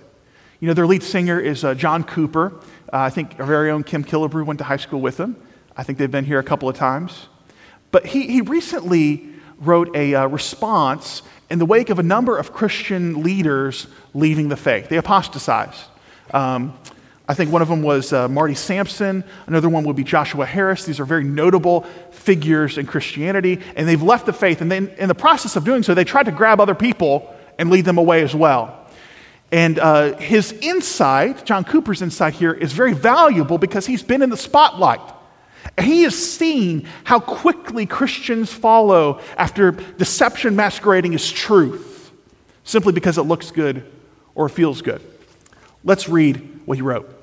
You 0.61 0.69
know, 0.69 0.73
their 0.73 0.87
lead 0.87 1.03
singer 1.03 1.41
is 1.41 1.65
uh, 1.65 1.75
John 1.75 2.05
Cooper. 2.05 2.53
Uh, 2.85 2.99
I 2.99 3.09
think 3.09 3.37
our 3.37 3.45
very 3.45 3.69
own 3.69 3.83
Kim 3.83 4.01
Killebrew 4.01 4.45
went 4.45 4.59
to 4.59 4.63
high 4.63 4.77
school 4.77 5.01
with 5.01 5.19
him. 5.19 5.35
I 5.75 5.83
think 5.83 5.97
they've 5.97 6.09
been 6.09 6.23
here 6.23 6.39
a 6.39 6.43
couple 6.43 6.69
of 6.69 6.77
times. 6.77 7.27
But 7.91 8.05
he, 8.05 8.27
he 8.27 8.39
recently 8.39 9.27
wrote 9.57 9.93
a 9.93 10.15
uh, 10.15 10.27
response 10.27 11.21
in 11.49 11.59
the 11.59 11.65
wake 11.65 11.89
of 11.89 11.99
a 11.99 12.03
number 12.03 12.37
of 12.37 12.53
Christian 12.53 13.21
leaders 13.21 13.87
leaving 14.13 14.47
the 14.47 14.55
faith. 14.55 14.87
They 14.87 14.95
apostatized. 14.95 15.81
Um, 16.31 16.79
I 17.27 17.33
think 17.33 17.51
one 17.51 17.61
of 17.61 17.67
them 17.67 17.81
was 17.81 18.13
uh, 18.13 18.29
Marty 18.29 18.55
Sampson. 18.55 19.25
Another 19.47 19.67
one 19.67 19.83
would 19.83 19.97
be 19.97 20.05
Joshua 20.05 20.45
Harris. 20.45 20.85
These 20.85 21.01
are 21.01 21.05
very 21.05 21.25
notable 21.25 21.81
figures 22.11 22.77
in 22.77 22.85
Christianity, 22.85 23.59
and 23.75 23.85
they've 23.85 24.01
left 24.01 24.27
the 24.27 24.31
faith. 24.31 24.61
And 24.61 24.71
then, 24.71 24.87
in 24.97 25.09
the 25.09 25.13
process 25.13 25.57
of 25.57 25.65
doing 25.65 25.83
so, 25.83 25.93
they 25.93 26.05
tried 26.05 26.27
to 26.27 26.31
grab 26.31 26.61
other 26.61 26.73
people 26.73 27.35
and 27.57 27.69
lead 27.69 27.83
them 27.83 27.97
away 27.97 28.21
as 28.23 28.33
well. 28.33 28.78
And 29.51 29.79
uh, 29.79 30.17
his 30.17 30.51
insight, 30.51 31.45
John 31.45 31.63
Cooper's 31.63 32.01
insight 32.01 32.35
here, 32.35 32.53
is 32.53 32.71
very 32.71 32.93
valuable 32.93 33.57
because 33.57 33.85
he's 33.85 34.03
been 34.03 34.21
in 34.21 34.29
the 34.29 34.37
spotlight. 34.37 35.01
He 35.79 36.03
has 36.03 36.15
seen 36.15 36.87
how 37.03 37.19
quickly 37.19 37.85
Christians 37.85 38.51
follow 38.51 39.21
after 39.37 39.71
deception 39.71 40.55
masquerading 40.55 41.15
as 41.15 41.29
truth, 41.29 42.11
simply 42.63 42.93
because 42.93 43.17
it 43.17 43.23
looks 43.23 43.51
good 43.51 43.83
or 44.35 44.49
feels 44.49 44.81
good. 44.81 45.01
Let's 45.83 46.07
read 46.07 46.61
what 46.65 46.77
he 46.77 46.81
wrote. 46.81 47.15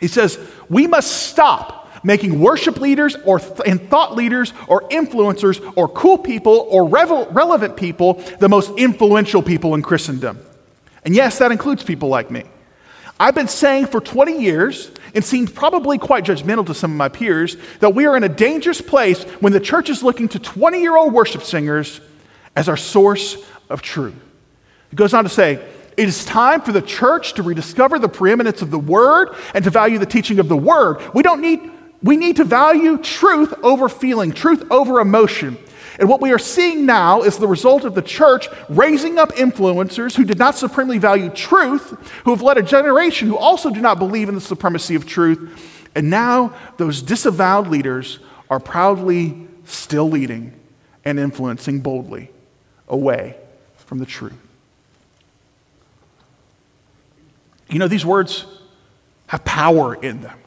He 0.00 0.08
says, 0.08 0.38
We 0.68 0.86
must 0.86 1.28
stop 1.28 2.04
making 2.04 2.40
worship 2.40 2.80
leaders 2.80 3.16
or 3.24 3.38
th- 3.38 3.60
and 3.66 3.88
thought 3.88 4.16
leaders 4.16 4.52
or 4.66 4.82
influencers 4.88 5.72
or 5.76 5.88
cool 5.88 6.18
people 6.18 6.66
or 6.70 6.88
revel- 6.88 7.28
relevant 7.30 7.76
people 7.76 8.14
the 8.40 8.48
most 8.48 8.72
influential 8.76 9.42
people 9.42 9.74
in 9.74 9.82
Christendom. 9.82 10.40
And 11.04 11.14
yes, 11.14 11.38
that 11.38 11.52
includes 11.52 11.82
people 11.82 12.08
like 12.08 12.30
me. 12.30 12.44
I've 13.18 13.34
been 13.34 13.48
saying 13.48 13.86
for 13.86 14.00
20 14.00 14.40
years, 14.40 14.90
and 15.14 15.24
seemed 15.24 15.54
probably 15.54 15.98
quite 15.98 16.24
judgmental 16.24 16.66
to 16.66 16.74
some 16.74 16.90
of 16.90 16.96
my 16.96 17.08
peers, 17.08 17.56
that 17.80 17.94
we 17.94 18.06
are 18.06 18.16
in 18.16 18.24
a 18.24 18.28
dangerous 18.28 18.80
place 18.80 19.22
when 19.40 19.52
the 19.52 19.60
church 19.60 19.90
is 19.90 20.02
looking 20.02 20.28
to 20.28 20.38
20 20.38 20.80
year 20.80 20.96
old 20.96 21.12
worship 21.12 21.42
singers 21.42 22.00
as 22.56 22.68
our 22.68 22.76
source 22.76 23.36
of 23.68 23.82
truth. 23.82 24.14
It 24.90 24.96
goes 24.96 25.14
on 25.14 25.24
to 25.24 25.30
say, 25.30 25.64
it 25.96 26.08
is 26.08 26.24
time 26.24 26.62
for 26.62 26.72
the 26.72 26.82
church 26.82 27.34
to 27.34 27.42
rediscover 27.42 27.98
the 27.98 28.08
preeminence 28.08 28.62
of 28.62 28.70
the 28.70 28.78
word 28.78 29.34
and 29.54 29.62
to 29.64 29.70
value 29.70 29.98
the 29.98 30.06
teaching 30.06 30.38
of 30.38 30.48
the 30.48 30.56
word. 30.56 31.02
We 31.14 31.22
don't 31.22 31.40
need, 31.40 31.60
we 32.02 32.16
need 32.16 32.36
to 32.36 32.44
value 32.44 32.98
truth 32.98 33.54
over 33.62 33.88
feeling, 33.88 34.32
truth 34.32 34.64
over 34.70 35.00
emotion. 35.00 35.58
And 35.98 36.08
what 36.08 36.20
we 36.20 36.32
are 36.32 36.38
seeing 36.38 36.86
now 36.86 37.22
is 37.22 37.38
the 37.38 37.48
result 37.48 37.84
of 37.84 37.94
the 37.94 38.02
church 38.02 38.48
raising 38.68 39.18
up 39.18 39.32
influencers 39.32 40.14
who 40.14 40.24
did 40.24 40.38
not 40.38 40.56
supremely 40.56 40.98
value 40.98 41.28
truth, 41.30 41.90
who 42.24 42.30
have 42.30 42.42
led 42.42 42.56
a 42.56 42.62
generation 42.62 43.28
who 43.28 43.36
also 43.36 43.70
do 43.70 43.80
not 43.80 43.98
believe 43.98 44.28
in 44.28 44.34
the 44.34 44.40
supremacy 44.40 44.94
of 44.94 45.06
truth. 45.06 45.88
And 45.94 46.08
now 46.08 46.54
those 46.78 47.02
disavowed 47.02 47.68
leaders 47.68 48.18
are 48.48 48.58
proudly 48.58 49.46
still 49.64 50.08
leading 50.08 50.58
and 51.04 51.18
influencing 51.18 51.80
boldly 51.80 52.30
away 52.88 53.36
from 53.76 53.98
the 53.98 54.06
truth. 54.06 54.32
You 57.68 57.78
know, 57.78 57.88
these 57.88 58.04
words 58.04 58.46
have 59.26 59.44
power 59.44 59.94
in 59.94 60.20
them, 60.20 60.38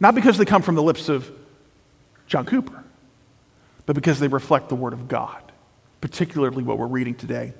not 0.00 0.14
because 0.14 0.38
they 0.38 0.44
come 0.44 0.62
from 0.62 0.74
the 0.74 0.82
lips 0.82 1.08
of 1.08 1.30
John 2.26 2.46
Cooper 2.46 2.83
but 3.86 3.94
because 3.94 4.18
they 4.18 4.28
reflect 4.28 4.68
the 4.68 4.74
Word 4.74 4.92
of 4.92 5.08
God, 5.08 5.40
particularly 6.00 6.62
what 6.62 6.78
we're 6.78 6.86
reading 6.86 7.14
today 7.14 7.52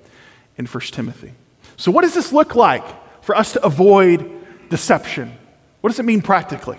in 0.56 0.66
1 0.66 0.80
Timothy. 0.84 1.32
So, 1.76 1.90
what 1.90 2.02
does 2.02 2.14
this 2.14 2.32
look 2.32 2.54
like 2.54 2.84
for 3.22 3.36
us 3.36 3.52
to 3.52 3.64
avoid 3.64 4.30
deception? 4.68 5.36
What 5.80 5.90
does 5.90 5.98
it 5.98 6.04
mean 6.04 6.22
practically? 6.22 6.78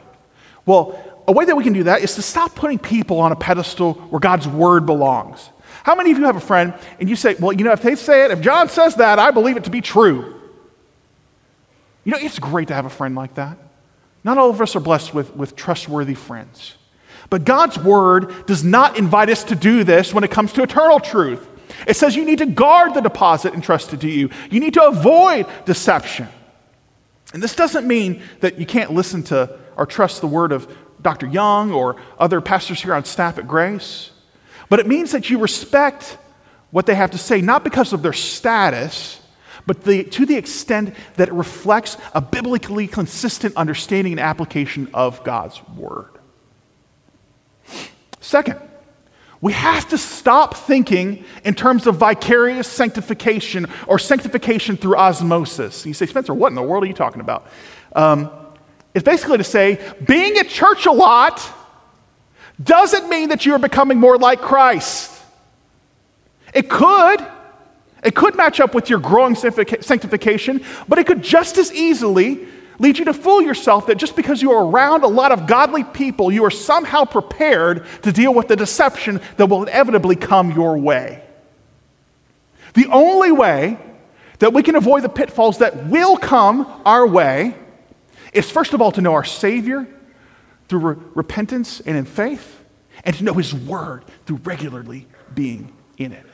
Well, 0.65 0.99
a 1.27 1.31
way 1.31 1.45
that 1.45 1.55
we 1.55 1.63
can 1.63 1.73
do 1.73 1.83
that 1.83 2.01
is 2.01 2.15
to 2.15 2.21
stop 2.21 2.55
putting 2.55 2.79
people 2.79 3.19
on 3.19 3.31
a 3.31 3.35
pedestal 3.35 3.93
where 3.93 4.19
God's 4.19 4.47
Word 4.47 4.85
belongs. 4.85 5.49
How 5.83 5.95
many 5.95 6.11
of 6.11 6.17
you 6.17 6.25
have 6.25 6.35
a 6.35 6.41
friend 6.41 6.73
and 6.99 7.09
you 7.09 7.15
say, 7.15 7.35
well, 7.35 7.53
you 7.53 7.63
know, 7.63 7.71
if 7.71 7.81
they 7.81 7.95
say 7.95 8.25
it, 8.25 8.31
if 8.31 8.41
John 8.41 8.69
says 8.69 8.95
that, 8.95 9.19
I 9.19 9.31
believe 9.31 9.57
it 9.57 9.65
to 9.65 9.69
be 9.69 9.81
true? 9.81 10.41
You 12.03 12.11
know, 12.11 12.17
it's 12.19 12.39
great 12.39 12.69
to 12.69 12.73
have 12.73 12.85
a 12.85 12.89
friend 12.89 13.15
like 13.15 13.35
that. 13.35 13.57
Not 14.23 14.37
all 14.37 14.49
of 14.49 14.61
us 14.61 14.75
are 14.75 14.79
blessed 14.79 15.13
with, 15.13 15.35
with 15.35 15.55
trustworthy 15.55 16.15
friends. 16.15 16.75
But 17.29 17.45
God's 17.45 17.77
word 17.77 18.45
does 18.45 18.63
not 18.63 18.97
invite 18.97 19.29
us 19.29 19.43
to 19.45 19.55
do 19.55 19.83
this 19.83 20.13
when 20.13 20.23
it 20.23 20.31
comes 20.31 20.53
to 20.53 20.63
eternal 20.63 20.99
truth. 20.99 21.47
It 21.87 21.95
says 21.95 22.15
you 22.15 22.25
need 22.25 22.39
to 22.39 22.45
guard 22.45 22.93
the 22.93 23.01
deposit 23.01 23.53
entrusted 23.53 24.01
to 24.01 24.09
you, 24.09 24.29
you 24.49 24.59
need 24.59 24.75
to 24.75 24.83
avoid 24.83 25.47
deception. 25.65 26.27
And 27.33 27.43
this 27.43 27.55
doesn't 27.55 27.87
mean 27.87 28.21
that 28.39 28.59
you 28.59 28.65
can't 28.65 28.93
listen 28.93 29.23
to 29.23 29.57
or 29.75 29.85
trust 29.85 30.21
the 30.21 30.27
word 30.27 30.51
of 30.51 30.73
Dr. 31.01 31.27
Young 31.27 31.71
or 31.71 31.97
other 32.17 32.39
pastors 32.39 32.81
here 32.81 32.93
on 32.93 33.03
staff 33.03 33.37
at 33.37 33.47
Grace, 33.47 34.11
but 34.69 34.79
it 34.79 34.87
means 34.87 35.11
that 35.11 35.29
you 35.29 35.37
respect 35.37 36.17
what 36.71 36.85
they 36.85 36.95
have 36.95 37.11
to 37.11 37.17
say, 37.17 37.41
not 37.41 37.63
because 37.63 37.93
of 37.93 38.01
their 38.01 38.13
status, 38.13 39.21
but 39.65 39.83
the, 39.83 40.03
to 40.03 40.25
the 40.25 40.35
extent 40.35 40.93
that 41.15 41.27
it 41.27 41.33
reflects 41.33 41.97
a 42.13 42.21
biblically 42.21 42.87
consistent 42.87 43.55
understanding 43.55 44.13
and 44.13 44.19
application 44.19 44.89
of 44.93 45.23
God's 45.23 45.61
word. 45.69 46.14
Second, 48.25 48.59
we 49.39 49.53
have 49.53 49.87
to 49.89 49.99
stop 49.99 50.55
thinking 50.55 51.23
in 51.43 51.53
terms 51.53 51.85
of 51.85 51.97
vicarious 51.97 52.67
sanctification 52.67 53.67
or 53.85 53.99
sanctification 53.99 54.77
through 54.77 54.97
osmosis. 54.97 55.85
You 55.85 55.93
say, 55.93 56.07
Spencer, 56.07 56.33
what 56.33 56.47
in 56.47 56.55
the 56.55 56.63
world 56.63 56.83
are 56.83 56.87
you 56.87 56.93
talking 56.93 57.21
about? 57.21 57.45
Um, 57.95 58.31
it's 58.95 59.03
basically 59.03 59.37
to 59.37 59.43
say, 59.43 59.79
being 60.03 60.37
at 60.37 60.49
church 60.49 60.87
a 60.87 60.91
lot 60.91 61.39
doesn't 62.61 63.09
mean 63.09 63.29
that 63.29 63.45
you're 63.45 63.59
becoming 63.59 63.99
more 63.99 64.17
like 64.17 64.41
Christ. 64.41 65.11
It 66.51 66.67
could. 66.67 67.23
It 68.03 68.15
could 68.15 68.35
match 68.35 68.59
up 68.59 68.73
with 68.73 68.89
your 68.89 68.97
growing 68.97 69.35
sanctification, 69.35 70.65
but 70.87 70.97
it 70.97 71.05
could 71.05 71.21
just 71.21 71.59
as 71.59 71.71
easily 71.71 72.47
lead 72.79 72.97
you 72.97 73.05
to 73.05 73.13
fool 73.13 73.41
yourself 73.41 73.87
that 73.87 73.95
just 73.95 74.15
because 74.15 74.41
you 74.41 74.51
are 74.51 74.65
around 74.65 75.03
a 75.03 75.07
lot 75.07 75.31
of 75.31 75.47
godly 75.47 75.83
people, 75.83 76.31
you 76.31 76.43
are 76.43 76.51
somehow 76.51 77.05
prepared 77.05 77.85
to 78.01 78.11
deal 78.11 78.33
with 78.33 78.47
the 78.47 78.55
deception 78.55 79.21
that 79.37 79.47
will 79.47 79.63
inevitably 79.63 80.15
come 80.15 80.51
your 80.51 80.77
way. 80.77 81.23
The 82.73 82.87
only 82.87 83.31
way 83.31 83.77
that 84.39 84.53
we 84.53 84.63
can 84.63 84.75
avoid 84.75 85.03
the 85.03 85.09
pitfalls 85.09 85.59
that 85.59 85.87
will 85.87 86.17
come 86.17 86.81
our 86.85 87.07
way 87.07 87.55
is, 88.33 88.49
first 88.51 88.73
of 88.73 88.81
all, 88.81 88.91
to 88.91 89.01
know 89.01 89.13
our 89.13 89.23
Savior 89.23 89.87
through 90.67 90.79
re- 90.79 91.03
repentance 91.13 91.79
and 91.79 91.95
in 91.95 92.05
faith, 92.05 92.63
and 93.03 93.15
to 93.15 93.23
know 93.23 93.33
His 93.33 93.53
Word 93.53 94.03
through 94.25 94.37
regularly 94.43 95.07
being 95.33 95.71
in 95.97 96.11
it. 96.11 96.25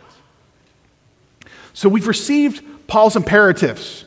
So 1.73 1.89
we've 1.89 2.08
received 2.08 2.88
Paul's 2.88 3.15
imperatives 3.15 4.06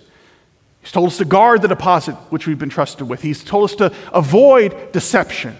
He's 0.84 0.92
told 0.92 1.06
us 1.06 1.16
to 1.16 1.24
guard 1.24 1.62
the 1.62 1.68
deposit 1.68 2.12
which 2.28 2.46
we've 2.46 2.58
been 2.58 2.68
trusted 2.68 3.08
with. 3.08 3.22
He's 3.22 3.42
told 3.42 3.70
us 3.70 3.76
to 3.76 3.90
avoid 4.12 4.92
deception. 4.92 5.56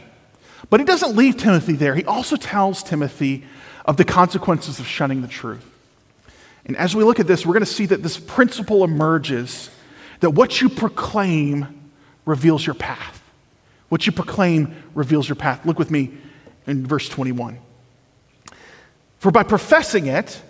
But 0.69 0.81
he 0.81 0.87
doesn't 0.87 1.17
leave 1.17 1.39
Timothy 1.39 1.73
there. 1.73 1.95
He 1.95 2.05
also 2.05 2.37
tells 2.37 2.83
Timothy 2.83 3.45
of 3.87 3.97
the 3.97 4.05
consequences 4.05 4.79
of 4.81 4.87
shunning 4.87 5.23
the 5.23 5.29
truth. 5.29 5.65
And 6.67 6.77
as 6.77 6.95
we 6.95 7.05
look 7.05 7.21
at 7.21 7.27
this, 7.27 7.47
we're 7.47 7.55
going 7.55 7.65
to 7.65 7.67
see 7.67 7.87
that 7.87 8.03
this 8.03 8.19
principle 8.19 8.85
emerges 8.85 9.71
that 10.21 10.31
what 10.31 10.61
you 10.61 10.69
proclaim 10.69 11.91
reveals 12.27 12.67
your 12.67 12.75
path. 12.75 13.23
What 13.89 14.05
you 14.05 14.13
proclaim 14.13 14.75
reveals 14.95 15.27
your 15.27 15.37
path. 15.37 15.65
Look 15.65 15.79
with 15.79 15.91
me 15.91 16.11
in 16.67 16.87
verse 16.87 17.09
21. 17.09 17.59
For 19.21 19.31
by 19.31 19.43
professing 19.43 20.07
it, 20.07 20.43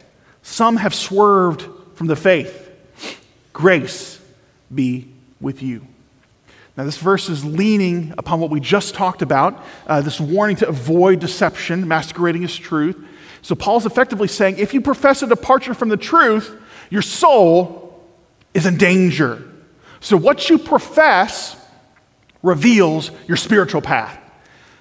some 0.43 0.79
have 0.79 0.97
swerved 0.97 1.65
from 1.95 2.09
the 2.09 2.17
faith. 2.17 2.73
Grace 3.53 4.21
be 4.73 5.13
with 5.41 5.63
you. 5.63 5.87
Now, 6.77 6.85
this 6.85 6.99
verse 6.99 7.29
is 7.29 7.45
leaning 7.45 8.15
upon 8.19 8.41
what 8.41 8.51
we 8.51 8.59
just 8.59 8.95
talked 8.95 9.23
about 9.23 9.65
uh, 9.87 10.01
this 10.01 10.21
warning 10.21 10.57
to 10.57 10.69
avoid 10.69 11.21
deception, 11.21 11.87
masquerading 11.87 12.43
as 12.43 12.57
truth. 12.57 12.97
So, 13.43 13.55
Paul's 13.55 13.87
effectively 13.87 14.27
saying 14.27 14.59
if 14.59 14.75
you 14.75 14.81
profess 14.81 15.23
a 15.23 15.29
departure 15.29 15.75
from 15.75 15.89
the 15.89 15.97
truth, 15.97 16.53
your 16.91 17.03
soul 17.03 18.03
is 18.55 18.67
in 18.67 18.77
danger. 18.77 19.49
So, 20.01 20.17
what 20.17 20.51
you 20.51 20.59
profess 20.59 21.57
reveals 22.43 23.11
your 23.29 23.37
spiritual 23.37 23.81
path. 23.81 24.21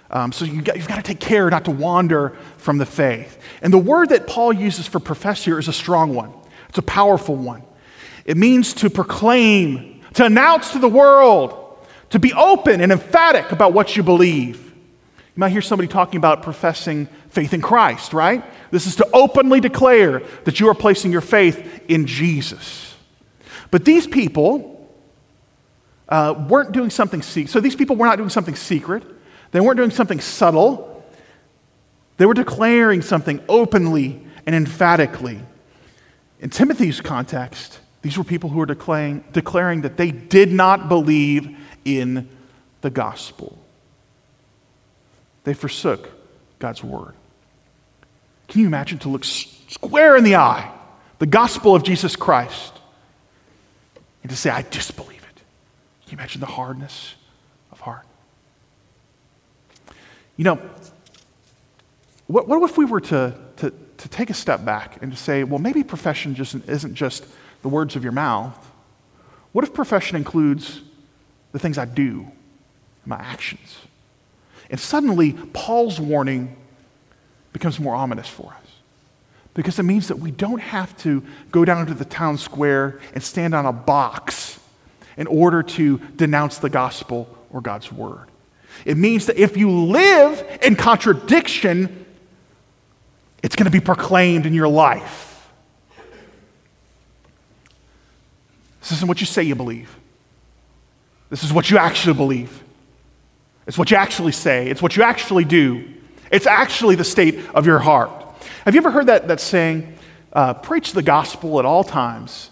Um, 0.09 0.31
so, 0.31 0.45
you 0.45 0.63
got, 0.63 0.77
you've 0.77 0.87
got 0.87 0.95
to 0.95 1.03
take 1.03 1.19
care 1.19 1.47
not 1.51 1.65
to 1.65 1.71
wander 1.71 2.35
from 2.57 2.79
the 2.79 2.87
faith. 2.87 3.39
And 3.61 3.71
the 3.71 3.77
word 3.77 4.09
that 4.09 4.25
Paul 4.25 4.51
uses 4.51 4.87
for 4.87 4.99
profess 4.99 5.45
here 5.45 5.59
is 5.59 5.67
a 5.67 5.73
strong 5.73 6.15
one, 6.15 6.33
it's 6.69 6.79
a 6.79 6.83
powerful 6.83 7.35
one. 7.35 7.61
It 8.25 8.37
means 8.37 8.73
to 8.75 8.89
proclaim, 8.89 10.01
to 10.13 10.25
announce 10.25 10.71
to 10.71 10.79
the 10.79 10.89
world 10.89 11.59
to 12.13 12.19
be 12.19 12.31
open 12.33 12.79
and 12.79 12.91
emphatic 12.91 13.51
about 13.51 13.73
what 13.73 13.97
you 13.97 14.03
believe. 14.03 14.57
You 14.63 15.39
might 15.39 15.49
hear 15.49 15.63
somebody 15.63 15.87
talking 15.87 16.17
about 16.17 16.43
professing 16.43 17.07
faith 17.29 17.55
in 17.55 17.61
Christ, 17.61 18.13
right? 18.13 18.45
This 18.69 18.85
is 18.85 18.97
to 18.97 19.09
openly 19.11 19.59
declare 19.59 20.21
that 20.43 20.59
you 20.59 20.67
are 20.67 20.75
placing 20.75 21.11
your 21.11 21.21
faith 21.21 21.83
in 21.87 22.05
Jesus. 22.05 22.95
But 23.71 23.83
these 23.83 24.05
people 24.05 24.87
uh, 26.07 26.45
weren't 26.47 26.71
doing 26.71 26.91
something 26.91 27.23
secret. 27.23 27.51
So 27.51 27.59
these 27.59 27.75
people 27.75 27.95
were 27.95 28.05
not 28.05 28.17
doing 28.17 28.29
something 28.29 28.55
secret. 28.55 29.03
They 29.49 29.59
weren't 29.59 29.77
doing 29.77 29.89
something 29.89 30.19
subtle. 30.19 31.03
They 32.17 32.27
were 32.27 32.35
declaring 32.35 33.01
something 33.01 33.41
openly 33.49 34.23
and 34.45 34.55
emphatically. 34.55 35.39
In 36.39 36.51
Timothy's 36.51 37.01
context, 37.01 37.79
these 38.03 38.17
were 38.17 38.23
people 38.25 38.49
who 38.49 38.59
were 38.59 38.65
declaring, 38.65 39.23
declaring 39.31 39.81
that 39.81 39.97
they 39.97 40.11
did 40.11 40.51
not 40.51 40.89
believe 40.89 41.57
in 41.85 42.29
the 42.81 42.89
gospel. 42.89 43.57
They 45.45 45.53
forsook 45.53 46.09
God's 46.59 46.83
word. 46.83 47.13
Can 48.49 48.61
you 48.61 48.67
imagine 48.67 48.99
to 48.99 49.09
look 49.09 49.23
square 49.23 50.17
in 50.17 50.25
the 50.25 50.35
eye 50.35 50.69
the 51.19 51.25
gospel 51.25 51.75
of 51.75 51.83
Jesus 51.83 52.17
Christ 52.17 52.73
and 54.21 54.29
to 54.29 54.35
say, 54.35 54.49
I 54.49 54.63
disbelieve 54.63 55.23
it? 55.23 55.41
Can 56.05 56.11
you 56.11 56.17
imagine 56.17 56.41
the 56.41 56.45
hardness 56.47 57.15
of 57.71 57.79
heart? 57.79 58.05
You 60.35 60.43
know, 60.43 60.59
what, 62.27 62.49
what 62.49 62.61
if 62.69 62.77
we 62.77 62.83
were 62.83 63.01
to, 63.01 63.33
to, 63.57 63.73
to 63.97 64.09
take 64.09 64.29
a 64.29 64.33
step 64.33 64.65
back 64.65 65.01
and 65.01 65.09
to 65.13 65.17
say, 65.17 65.45
well, 65.45 65.59
maybe 65.59 65.85
profession 65.85 66.35
just 66.35 66.55
isn't 66.67 66.95
just 66.95 67.25
the 67.63 67.69
words 67.69 67.95
of 67.95 68.03
your 68.03 68.13
mouth? 68.13 68.71
What 69.51 69.63
if 69.65 69.73
profession 69.73 70.15
includes 70.15 70.81
the 71.53 71.59
things 71.59 71.77
I 71.77 71.85
do, 71.85 72.27
my 73.05 73.15
actions. 73.15 73.77
And 74.69 74.79
suddenly, 74.79 75.33
Paul's 75.53 75.99
warning 75.99 76.57
becomes 77.53 77.79
more 77.79 77.95
ominous 77.95 78.27
for 78.27 78.51
us 78.51 78.71
because 79.53 79.77
it 79.77 79.83
means 79.83 80.07
that 80.07 80.17
we 80.17 80.31
don't 80.31 80.59
have 80.59 80.97
to 80.97 81.23
go 81.51 81.63
down 81.63 81.85
to 81.85 81.93
the 81.93 82.05
town 82.05 82.37
square 82.37 82.99
and 83.13 83.23
stand 83.23 83.53
on 83.53 83.65
a 83.65 83.71
box 83.71 84.59
in 85.15 85.27
order 85.27 85.61
to 85.61 85.99
denounce 86.15 86.57
the 86.57 86.71
gospel 86.71 87.29
or 87.51 87.61
God's 87.61 87.91
word. 87.91 88.29
It 88.83 88.97
means 88.97 89.27
that 89.27 89.37
if 89.37 89.55
you 89.55 89.69
live 89.69 90.59
in 90.63 90.75
contradiction, 90.75 92.05
it's 93.43 93.55
going 93.55 93.65
to 93.65 93.71
be 93.71 93.79
proclaimed 93.79 94.47
in 94.47 94.55
your 94.55 94.67
life. 94.67 95.29
This 98.83 98.91
isn't 98.91 99.07
what 99.07 99.21
you 99.21 99.25
say 99.25 99.43
you 99.43 99.55
believe. 99.55 99.97
This 101.29 101.41
is 101.41 101.53
what 101.53 101.71
you 101.71 101.77
actually 101.77 102.15
believe. 102.15 102.61
It's 103.65 103.77
what 103.77 103.89
you 103.89 103.95
actually 103.95 104.33
say. 104.33 104.69
It's 104.69 104.81
what 104.81 104.97
you 104.97 105.03
actually 105.03 105.45
do. 105.45 105.87
It's 106.29 106.45
actually 106.45 106.95
the 106.95 107.05
state 107.05 107.39
of 107.55 107.65
your 107.65 107.79
heart. 107.79 108.11
Have 108.65 108.75
you 108.75 108.81
ever 108.81 108.91
heard 108.91 109.05
that, 109.05 109.29
that 109.29 109.39
saying, 109.39 109.95
uh, 110.33 110.55
preach 110.55 110.91
the 110.91 111.01
gospel 111.01 111.59
at 111.59 111.65
all 111.65 111.85
times, 111.85 112.49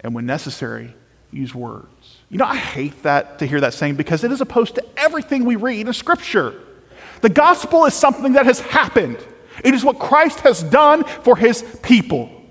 and 0.00 0.14
when 0.14 0.26
necessary, 0.26 0.94
use 1.30 1.54
words? 1.54 2.18
You 2.28 2.36
know, 2.36 2.44
I 2.44 2.56
hate 2.56 3.02
that 3.04 3.38
to 3.38 3.46
hear 3.46 3.62
that 3.62 3.72
saying 3.72 3.96
because 3.96 4.24
it 4.24 4.30
is 4.30 4.42
opposed 4.42 4.74
to 4.74 4.84
everything 4.98 5.46
we 5.46 5.56
read 5.56 5.86
in 5.86 5.92
Scripture. 5.94 6.60
The 7.22 7.30
gospel 7.30 7.86
is 7.86 7.94
something 7.94 8.34
that 8.34 8.44
has 8.44 8.60
happened. 8.60 9.16
It 9.64 9.72
is 9.72 9.82
what 9.82 9.98
Christ 9.98 10.40
has 10.40 10.62
done 10.62 11.04
for 11.04 11.34
his 11.34 11.62
people. 11.82 12.41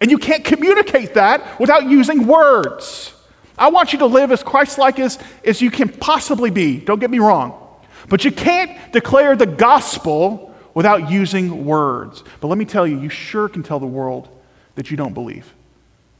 And 0.00 0.10
you 0.10 0.18
can't 0.18 0.44
communicate 0.44 1.14
that 1.14 1.58
without 1.58 1.88
using 1.88 2.26
words. 2.26 3.12
I 3.58 3.70
want 3.70 3.92
you 3.92 4.00
to 4.00 4.06
live 4.06 4.32
as 4.32 4.42
Christ 4.42 4.78
like 4.78 4.98
as, 4.98 5.18
as 5.44 5.62
you 5.62 5.70
can 5.70 5.88
possibly 5.88 6.50
be. 6.50 6.78
Don't 6.78 6.98
get 6.98 7.10
me 7.10 7.18
wrong. 7.18 7.62
But 8.08 8.24
you 8.24 8.30
can't 8.30 8.92
declare 8.92 9.34
the 9.34 9.46
gospel 9.46 10.54
without 10.74 11.10
using 11.10 11.64
words. 11.64 12.22
But 12.40 12.48
let 12.48 12.58
me 12.58 12.66
tell 12.66 12.86
you, 12.86 13.00
you 13.00 13.08
sure 13.08 13.48
can 13.48 13.62
tell 13.62 13.80
the 13.80 13.86
world 13.86 14.28
that 14.74 14.90
you 14.90 14.96
don't 14.96 15.14
believe 15.14 15.52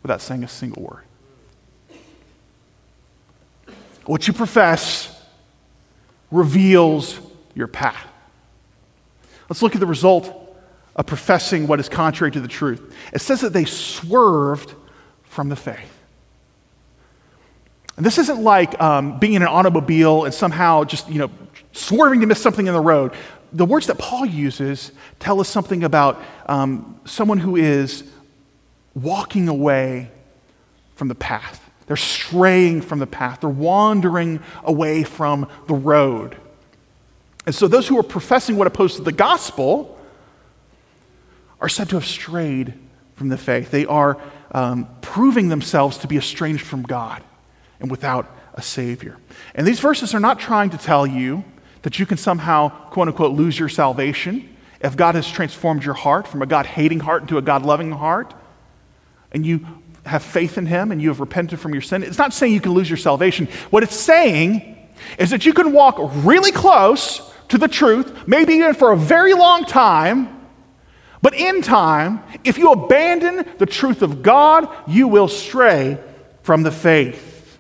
without 0.03 0.23
saying 0.23 0.43
a 0.45 0.49
single 0.49 0.83
word. 0.83 1.03
What 4.07 4.27
you 4.27 4.33
profess 4.33 5.13
reveals 6.31 7.21
your 7.55 7.67
path. 7.67 8.07
Let's 9.49 9.63
look 9.63 9.75
at 9.75 9.81
the 9.81 9.87
result 9.87 10.46
of 10.97 11.07
professing 11.07 11.67
what 11.67 11.79
is 11.79 11.89
contrary 11.89 12.33
to 12.33 12.41
the 12.41 12.49
truth. 12.49 12.95
It 13.13 13.21
says 13.21 13.43
that 13.43 13.53
they 13.53 13.67
swerved 13.67 14.75
from 15.25 15.51
the 15.51 15.57
faith. 15.57 15.93
And 17.97 18.05
this 18.05 18.19
isn't 18.19 18.43
like 18.43 18.81
um, 18.81 19.19
being 19.19 19.35
in 19.35 19.43
an 19.43 19.49
automobile 19.49 20.25
and 20.25 20.35
somehow 20.35 20.85
just, 20.85 21.09
you 21.09 21.19
know, 21.19 21.31
swerving 21.73 22.21
to 22.21 22.27
miss 22.27 22.41
something 22.41 22.67
in 22.67 22.75
the 22.75 22.81
road. 22.81 23.13
The 23.53 23.65
words 23.65 23.87
that 23.87 23.99
Paul 23.99 24.27
uses 24.27 24.93
tell 25.19 25.41
us 25.41 25.49
something 25.49 25.85
about 25.85 26.21
um, 26.47 26.99
someone 27.05 27.39
who 27.39 27.57
is 27.57 28.05
walking 28.95 29.49
away 29.49 30.11
from 30.95 31.09
the 31.09 31.15
path. 31.15 31.63
They're 31.87 31.97
straying 31.97 32.83
from 32.83 32.99
the 32.99 33.07
path. 33.07 33.41
They're 33.41 33.51
wandering 33.51 34.41
away 34.65 35.05
from 35.05 35.49
the 35.69 35.75
road. 35.75 36.37
And 37.45 37.55
so 37.55 37.69
those 37.69 37.87
who 37.87 37.99
are 37.99 38.03
professing 38.03 38.57
what 38.57 38.67
opposed 38.67 38.97
to 38.97 39.03
the 39.03 39.13
gospel 39.13 39.96
are 41.61 41.69
said 41.69 41.89
to 41.91 41.97
have 41.97 42.07
strayed 42.07 42.75
from 43.15 43.29
the 43.29 43.39
faith. 43.39 43.71
They 43.71 43.87
are 43.87 44.21
um, 44.53 44.89
proving 45.01 45.49
themselves 45.49 45.99
to 45.99 46.07
be 46.07 46.17
estranged 46.17 46.65
from 46.65 46.83
God 46.83 47.23
and 47.81 47.91
without 47.91 48.31
a 48.55 48.63
Savior. 48.63 49.19
And 49.55 49.67
these 49.67 49.81
verses 49.81 50.15
are 50.15 50.21
not 50.21 50.39
trying 50.39 50.71
to 50.71 50.79
tell 50.79 51.07
you 51.07 51.45
that 51.83 51.99
you 51.99 52.07
can 52.07 52.17
somehow, 52.17 52.69
quote 52.91 53.09
unquote, 53.09 53.33
lose 53.33 53.59
your 53.59 53.69
salvation 53.69 54.57
if 54.81 54.97
God 54.97 55.15
has 55.15 55.31
transformed 55.31 55.85
your 55.85 55.95
heart 55.95 56.29
from 56.29 56.43
a 56.43 56.47
God 56.47 56.67
hating 56.67 57.01
heart 57.01 57.23
into 57.23 57.39
a 57.39 57.43
God 57.43 57.65
loving 57.65 57.93
heart, 57.93 58.35
and 59.33 59.45
you 59.47 59.67
have 60.05 60.23
faith 60.23 60.57
in 60.57 60.67
Him 60.67 60.93
and 60.93 61.03
you 61.03 61.09
have 61.09 61.21
repented 61.21 61.59
from 61.59 61.73
your 61.73 61.83
sin. 61.83 62.03
It's 62.03 62.19
not 62.19 62.33
saying 62.33 62.53
you 62.53 62.61
can 62.61 62.73
lose 62.73 62.89
your 62.89 62.97
salvation. 62.97 63.49
What 63.71 63.83
it's 63.83 63.97
saying 63.97 64.89
is 65.19 65.31
that 65.31 65.45
you 65.45 65.53
can 65.53 65.73
walk 65.73 65.97
really 66.25 66.53
close 66.53 67.33
to 67.49 67.59
the 67.59 67.69
truth, 67.69 68.27
maybe 68.27 68.55
even 68.55 68.75
for 68.75 68.93
a 68.93 68.97
very 68.97 69.35
long 69.35 69.65
time. 69.65 70.36
But 71.27 71.35
in 71.35 71.61
time, 71.61 72.23
if 72.45 72.57
you 72.57 72.71
abandon 72.71 73.45
the 73.59 73.67
truth 73.67 74.03
of 74.03 74.23
God, 74.23 74.69
you 74.87 75.09
will 75.09 75.27
stray 75.27 75.99
from 76.45 76.63
the 76.63 76.71
faith 76.71 77.59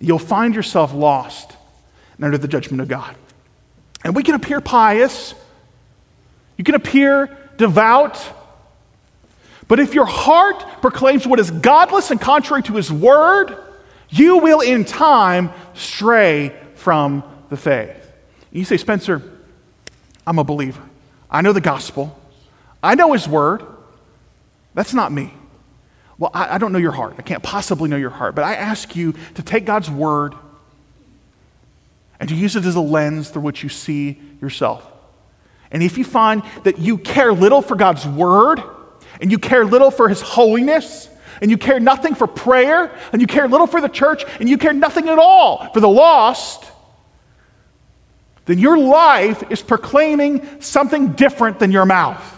you'll 0.00 0.18
find 0.18 0.54
yourself 0.54 0.94
lost 0.94 1.54
and 2.16 2.24
under 2.24 2.38
the 2.38 2.48
judgment 2.48 2.80
of 2.80 2.88
God. 2.88 3.14
And 4.04 4.16
we 4.16 4.22
can 4.22 4.34
appear 4.34 4.62
pious, 4.62 5.34
you 6.56 6.64
can 6.64 6.74
appear 6.74 7.36
devout, 7.58 8.18
but 9.68 9.80
if 9.80 9.92
your 9.92 10.06
heart 10.06 10.64
proclaims 10.80 11.26
what 11.26 11.38
is 11.40 11.50
godless 11.50 12.10
and 12.10 12.18
contrary 12.18 12.62
to 12.62 12.72
his 12.72 12.90
word, 12.90 13.54
you 14.08 14.38
will 14.38 14.60
in 14.60 14.86
time 14.86 15.50
stray 15.74 16.58
from 16.76 17.22
the 17.50 17.58
faith. 17.58 18.12
You 18.50 18.64
say, 18.64 18.78
Spencer, 18.78 19.22
I'm 20.26 20.38
a 20.38 20.44
believer. 20.44 20.82
I 21.30 21.42
know 21.42 21.52
the 21.52 21.60
gospel. 21.60 22.18
I 22.84 22.94
know 22.94 23.12
his 23.12 23.26
word. 23.26 23.64
That's 24.74 24.94
not 24.94 25.10
me. 25.10 25.32
Well, 26.18 26.30
I, 26.34 26.54
I 26.56 26.58
don't 26.58 26.72
know 26.72 26.78
your 26.78 26.92
heart. 26.92 27.14
I 27.18 27.22
can't 27.22 27.42
possibly 27.42 27.88
know 27.88 27.96
your 27.96 28.10
heart. 28.10 28.34
But 28.34 28.44
I 28.44 28.54
ask 28.54 28.94
you 28.94 29.14
to 29.34 29.42
take 29.42 29.64
God's 29.64 29.90
word 29.90 30.34
and 32.20 32.28
to 32.28 32.34
use 32.34 32.56
it 32.56 32.64
as 32.64 32.76
a 32.76 32.80
lens 32.80 33.30
through 33.30 33.42
which 33.42 33.62
you 33.62 33.68
see 33.68 34.20
yourself. 34.40 34.86
And 35.70 35.82
if 35.82 35.98
you 35.98 36.04
find 36.04 36.42
that 36.62 36.78
you 36.78 36.98
care 36.98 37.32
little 37.32 37.62
for 37.62 37.74
God's 37.74 38.06
word, 38.06 38.62
and 39.20 39.30
you 39.32 39.38
care 39.38 39.64
little 39.64 39.90
for 39.90 40.08
his 40.08 40.20
holiness, 40.20 41.08
and 41.40 41.50
you 41.50 41.58
care 41.58 41.80
nothing 41.80 42.14
for 42.14 42.26
prayer, 42.26 42.96
and 43.12 43.20
you 43.20 43.26
care 43.26 43.48
little 43.48 43.66
for 43.66 43.80
the 43.80 43.88
church, 43.88 44.24
and 44.38 44.48
you 44.48 44.58
care 44.58 44.72
nothing 44.72 45.08
at 45.08 45.18
all 45.18 45.68
for 45.72 45.80
the 45.80 45.88
lost, 45.88 46.64
then 48.44 48.58
your 48.58 48.78
life 48.78 49.50
is 49.50 49.62
proclaiming 49.62 50.60
something 50.60 51.12
different 51.12 51.58
than 51.58 51.72
your 51.72 51.86
mouth. 51.86 52.33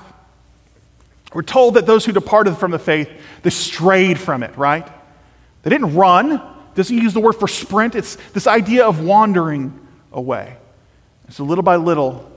We're 1.36 1.42
told 1.42 1.74
that 1.74 1.84
those 1.84 2.06
who 2.06 2.12
departed 2.12 2.56
from 2.56 2.70
the 2.70 2.78
faith, 2.78 3.10
they 3.42 3.50
strayed 3.50 4.18
from 4.18 4.42
it, 4.42 4.56
right? 4.56 4.88
They 5.62 5.68
didn't 5.68 5.94
run 5.94 6.40
doesn't 6.76 6.96
use 6.96 7.14
the 7.14 7.20
word 7.20 7.32
for 7.32 7.48
sprint, 7.48 7.94
it's 7.94 8.16
this 8.32 8.46
idea 8.46 8.86
of 8.86 9.02
wandering 9.02 9.78
away. 10.12 10.56
So 11.30 11.42
little 11.44 11.64
by 11.64 11.76
little, 11.76 12.30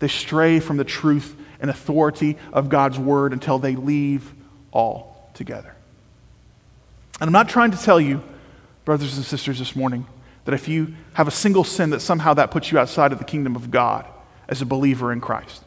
they 0.00 0.08
stray 0.08 0.60
from 0.60 0.76
the 0.76 0.84
truth 0.84 1.34
and 1.60 1.70
authority 1.70 2.36
of 2.52 2.68
God's 2.68 2.98
word 2.98 3.32
until 3.32 3.58
they 3.58 3.76
leave 3.76 4.32
all 4.72 5.30
together. 5.34 5.74
And 7.20 7.28
I'm 7.28 7.32
not 7.32 7.48
trying 7.48 7.70
to 7.70 7.78
tell 7.78 8.00
you, 8.00 8.22
brothers 8.84 9.16
and 9.16 9.24
sisters, 9.24 9.58
this 9.58 9.74
morning, 9.74 10.06
that 10.44 10.52
if 10.52 10.68
you 10.68 10.94
have 11.14 11.26
a 11.26 11.32
single 11.32 11.64
sin, 11.64 11.90
that 11.90 12.00
somehow 12.00 12.34
that 12.34 12.50
puts 12.50 12.70
you 12.70 12.78
outside 12.78 13.12
of 13.12 13.18
the 13.18 13.24
kingdom 13.24 13.56
of 13.56 13.70
God 13.70 14.04
as 14.48 14.60
a 14.60 14.66
believer 14.66 15.12
in 15.12 15.20
Christ. 15.20 15.62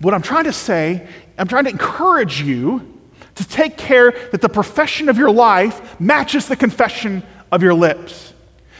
What 0.00 0.14
I'm 0.14 0.22
trying 0.22 0.44
to 0.44 0.52
say, 0.52 1.06
I'm 1.36 1.48
trying 1.48 1.64
to 1.64 1.70
encourage 1.70 2.40
you 2.40 2.98
to 3.34 3.48
take 3.48 3.76
care 3.76 4.12
that 4.32 4.40
the 4.40 4.48
profession 4.48 5.08
of 5.08 5.16
your 5.16 5.30
life 5.30 6.00
matches 6.00 6.46
the 6.46 6.56
confession 6.56 7.22
of 7.50 7.62
your 7.62 7.74
lips. 7.74 8.32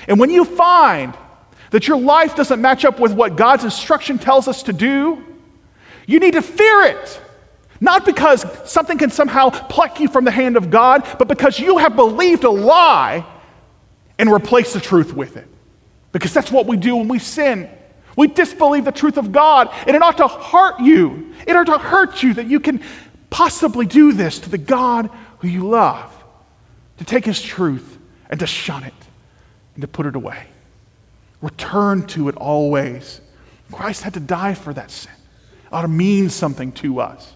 And 0.07 0.18
when 0.18 0.31
you 0.31 0.44
find 0.44 1.16
that 1.70 1.87
your 1.87 1.98
life 1.98 2.35
doesn't 2.35 2.61
match 2.61 2.85
up 2.85 2.98
with 2.98 3.12
what 3.12 3.37
God's 3.37 3.64
instruction 3.64 4.18
tells 4.18 4.48
us 4.48 4.64
to 4.64 4.72
do, 4.72 5.24
you 6.07 6.18
need 6.18 6.33
to 6.33 6.42
fear 6.42 6.83
it. 6.85 7.20
Not 7.81 8.04
because 8.04 8.44
something 8.70 8.98
can 8.98 9.11
somehow 9.11 9.50
pluck 9.50 10.00
you 10.00 10.09
from 10.09 10.24
the 10.24 10.31
hand 10.31 10.57
of 10.57 10.70
God, 10.70 11.07
but 11.18 11.28
because 11.28 11.61
you 11.61 11.78
have 11.78 11.94
believed 11.94 12.44
a 12.44 12.50
lie 12.50 13.24
and 14.18 14.33
replaced 14.33 14.72
the 14.72 14.81
truth 14.81 15.12
with 15.12 15.37
it. 15.37 15.46
Because 16.11 16.33
that's 16.33 16.50
what 16.50 16.66
we 16.66 16.76
do 16.76 16.96
when 16.96 17.09
we 17.09 17.18
sin. 17.18 17.70
We 18.18 18.26
disbelieve 18.26 18.85
the 18.85 18.90
truth 18.90 19.16
of 19.16 19.31
God, 19.31 19.70
and 19.87 19.94
it 19.94 20.02
ought 20.02 20.16
to 20.16 20.26
hurt 20.26 20.81
you. 20.81 21.33
It 21.46 21.54
ought 21.54 21.66
to 21.66 21.78
hurt 21.78 22.20
you 22.20 22.35
that 22.35 22.48
you 22.48 22.59
can 22.59 22.83
possibly 23.31 23.87
do 23.87 24.12
this 24.12 24.40
to 24.40 24.50
the 24.50 24.59
God 24.59 25.09
who 25.38 25.46
you 25.46 25.68
love, 25.68 26.12
to 26.96 27.04
take 27.04 27.24
his 27.24 27.40
truth 27.40 27.96
and 28.28 28.40
to 28.40 28.46
shun 28.48 28.83
it 28.83 28.94
and 29.76 29.83
to 29.83 29.87
put 29.87 30.04
it 30.04 30.16
away. 30.16 30.48
Return 31.40 32.09
to 32.09 32.28
it 32.28 32.35
always. 32.35 33.20
Christ 33.70 34.02
had 34.02 34.14
to 34.14 34.20
die 34.20 34.54
for 34.54 34.74
that 34.74 34.90
sin. 34.90 35.12
It 35.66 35.72
ought 35.72 35.83
to 35.83 35.88
mean 35.88 36.28
something 36.28 36.72
to 36.72 36.98
us. 36.98 37.35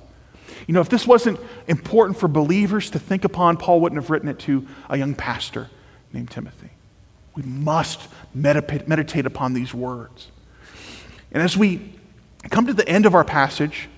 You 0.66 0.74
know, 0.74 0.80
if 0.80 0.88
this 0.88 1.06
wasn't 1.06 1.38
important 1.68 2.18
for 2.18 2.26
believers 2.26 2.90
to 2.90 2.98
think 2.98 3.22
upon, 3.22 3.56
Paul 3.56 3.80
wouldn't 3.82 4.02
have 4.02 4.10
written 4.10 4.28
it 4.28 4.40
to 4.40 4.66
a 4.90 4.98
young 4.98 5.14
pastor 5.14 5.70
named 6.12 6.32
Timothy. 6.32 6.70
We 7.36 7.44
must 7.44 8.00
meditate, 8.34 9.26
upon 9.26 9.54
these 9.54 9.72
words. 9.72 10.32
And 11.32 11.42
as 11.42 11.56
we 11.56 11.80
come 12.50 12.66
to 12.66 12.74
the 12.74 12.86
end 12.88 13.06
of 13.06 13.14
our 13.14 13.24
passage, 13.24 13.88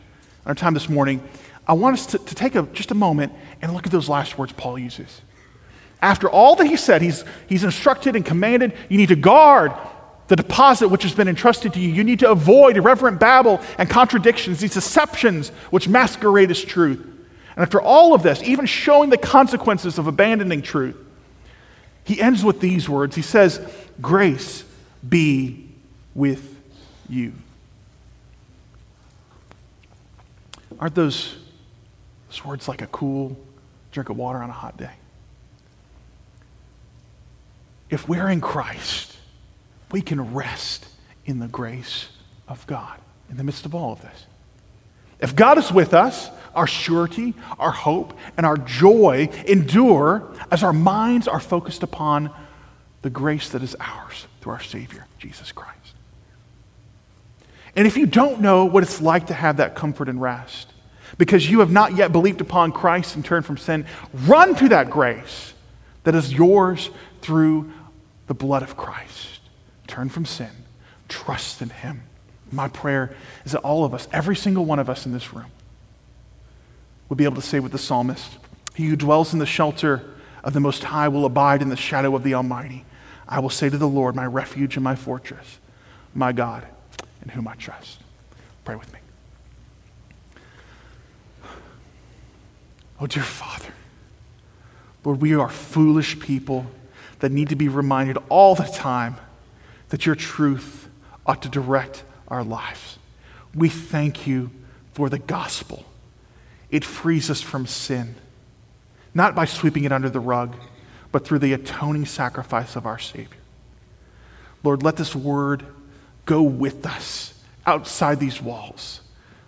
our 0.46 0.54
time 0.54 0.74
this 0.74 0.88
morning, 0.88 1.22
I 1.66 1.74
want 1.74 1.94
us 1.94 2.06
to, 2.06 2.18
to 2.18 2.34
take 2.34 2.54
a, 2.54 2.62
just 2.62 2.90
a 2.90 2.94
moment 2.94 3.32
and 3.60 3.74
look 3.74 3.86
at 3.86 3.92
those 3.92 4.08
last 4.08 4.38
words 4.38 4.52
Paul 4.52 4.78
uses. 4.78 5.20
After 6.00 6.28
all 6.28 6.54
that 6.56 6.66
he 6.66 6.76
said, 6.76 7.02
he's, 7.02 7.24
he's 7.48 7.64
instructed 7.64 8.14
and 8.14 8.24
commanded, 8.24 8.74
you 8.88 8.98
need 8.98 9.08
to 9.08 9.16
guard 9.16 9.72
the 10.28 10.36
deposit 10.36 10.88
which 10.88 11.02
has 11.02 11.14
been 11.14 11.28
entrusted 11.28 11.72
to 11.74 11.80
you. 11.80 11.88
You 11.88 12.04
need 12.04 12.20
to 12.20 12.30
avoid 12.30 12.76
irreverent 12.76 13.18
babble 13.18 13.60
and 13.78 13.88
contradictions, 13.88 14.60
these 14.60 14.74
deceptions 14.74 15.48
which 15.70 15.88
masquerade 15.88 16.50
as 16.50 16.62
truth. 16.62 17.00
And 17.56 17.62
after 17.62 17.80
all 17.80 18.14
of 18.14 18.22
this, 18.22 18.42
even 18.42 18.66
showing 18.66 19.10
the 19.10 19.18
consequences 19.18 19.98
of 19.98 20.06
abandoning 20.06 20.62
truth, 20.62 20.96
he 22.04 22.20
ends 22.20 22.44
with 22.44 22.60
these 22.60 22.88
words. 22.88 23.16
He 23.16 23.22
says, 23.22 23.60
Grace 24.00 24.64
be 25.06 25.70
with 26.14 26.53
you. 27.08 27.32
Aren't 30.78 30.94
those, 30.94 31.36
those 32.28 32.44
words 32.44 32.68
like 32.68 32.82
a 32.82 32.86
cool 32.88 33.36
drink 33.92 34.08
of 34.08 34.16
water 34.16 34.38
on 34.38 34.50
a 34.50 34.54
hot 34.54 34.76
day? 34.76 34.90
If 37.90 38.08
we're 38.08 38.28
in 38.28 38.40
Christ, 38.40 39.16
we 39.92 40.00
can 40.02 40.34
rest 40.34 40.86
in 41.26 41.38
the 41.38 41.46
grace 41.46 42.08
of 42.48 42.66
God 42.66 42.98
in 43.30 43.36
the 43.36 43.44
midst 43.44 43.66
of 43.66 43.74
all 43.74 43.92
of 43.92 44.02
this. 44.02 44.26
If 45.20 45.36
God 45.36 45.58
is 45.58 45.70
with 45.70 45.94
us, 45.94 46.28
our 46.54 46.66
surety, 46.66 47.34
our 47.58 47.70
hope, 47.70 48.16
and 48.36 48.44
our 48.44 48.56
joy 48.56 49.28
endure 49.46 50.28
as 50.50 50.62
our 50.62 50.72
minds 50.72 51.28
are 51.28 51.40
focused 51.40 51.82
upon 51.82 52.30
the 53.02 53.10
grace 53.10 53.50
that 53.50 53.62
is 53.62 53.76
ours 53.80 54.26
through 54.40 54.52
our 54.52 54.62
Savior, 54.62 55.06
Jesus 55.18 55.52
Christ. 55.52 55.83
And 57.76 57.86
if 57.86 57.96
you 57.96 58.06
don't 58.06 58.40
know 58.40 58.64
what 58.66 58.82
it's 58.82 59.00
like 59.00 59.26
to 59.28 59.34
have 59.34 59.56
that 59.56 59.74
comfort 59.74 60.08
and 60.08 60.20
rest, 60.20 60.72
because 61.18 61.48
you 61.48 61.60
have 61.60 61.70
not 61.70 61.96
yet 61.96 62.12
believed 62.12 62.40
upon 62.40 62.72
Christ 62.72 63.14
and 63.16 63.24
turned 63.24 63.46
from 63.46 63.56
sin, 63.56 63.86
run 64.12 64.54
to 64.56 64.68
that 64.70 64.90
grace 64.90 65.54
that 66.04 66.14
is 66.14 66.32
yours 66.32 66.90
through 67.20 67.72
the 68.26 68.34
blood 68.34 68.62
of 68.62 68.76
Christ 68.76 69.34
turn 69.86 70.08
from 70.08 70.24
sin, 70.24 70.50
trust 71.08 71.62
in 71.62 71.70
Him. 71.70 72.02
My 72.50 72.68
prayer 72.68 73.14
is 73.44 73.52
that 73.52 73.60
all 73.60 73.84
of 73.84 73.94
us, 73.94 74.08
every 74.12 74.36
single 74.36 74.64
one 74.64 74.78
of 74.78 74.90
us 74.90 75.06
in 75.06 75.12
this 75.12 75.32
room, 75.32 75.50
will 77.08 77.16
be 77.16 77.24
able 77.24 77.36
to 77.36 77.42
say 77.42 77.60
with 77.60 77.72
the 77.72 77.78
psalmist, 77.78 78.38
He 78.74 78.86
who 78.86 78.96
dwells 78.96 79.32
in 79.32 79.38
the 79.38 79.46
shelter 79.46 80.02
of 80.42 80.52
the 80.52 80.60
Most 80.60 80.84
High 80.84 81.08
will 81.08 81.24
abide 81.24 81.62
in 81.62 81.68
the 81.68 81.76
shadow 81.76 82.14
of 82.16 82.22
the 82.22 82.34
Almighty. 82.34 82.84
I 83.28 83.40
will 83.40 83.50
say 83.50 83.70
to 83.70 83.78
the 83.78 83.88
Lord, 83.88 84.14
my 84.14 84.26
refuge 84.26 84.76
and 84.76 84.84
my 84.84 84.96
fortress, 84.96 85.58
my 86.14 86.32
God, 86.32 86.66
in 87.24 87.30
whom 87.30 87.48
I 87.48 87.54
trust. 87.54 88.00
Pray 88.64 88.76
with 88.76 88.92
me. 88.92 88.98
Oh, 93.00 93.06
dear 93.06 93.22
Father, 93.22 93.72
Lord, 95.04 95.20
we 95.20 95.34
are 95.34 95.48
foolish 95.48 96.18
people 96.20 96.66
that 97.18 97.32
need 97.32 97.48
to 97.48 97.56
be 97.56 97.68
reminded 97.68 98.18
all 98.28 98.54
the 98.54 98.64
time 98.64 99.16
that 99.88 100.06
your 100.06 100.14
truth 100.14 100.88
ought 101.26 101.42
to 101.42 101.48
direct 101.48 102.04
our 102.28 102.44
lives. 102.44 102.98
We 103.54 103.68
thank 103.68 104.26
you 104.26 104.50
for 104.92 105.08
the 105.08 105.18
gospel. 105.18 105.84
It 106.70 106.84
frees 106.84 107.30
us 107.30 107.40
from 107.40 107.66
sin, 107.66 108.14
not 109.12 109.34
by 109.34 109.44
sweeping 109.44 109.84
it 109.84 109.92
under 109.92 110.10
the 110.10 110.20
rug, 110.20 110.56
but 111.12 111.24
through 111.24 111.38
the 111.40 111.52
atoning 111.52 112.06
sacrifice 112.06 112.76
of 112.76 112.86
our 112.86 112.98
Savior. 112.98 113.38
Lord, 114.62 114.82
let 114.82 114.96
this 114.96 115.14
word 115.14 115.66
go 116.24 116.42
with 116.42 116.86
us 116.86 117.34
outside 117.66 118.20
these 118.20 118.40
walls. 118.40 119.00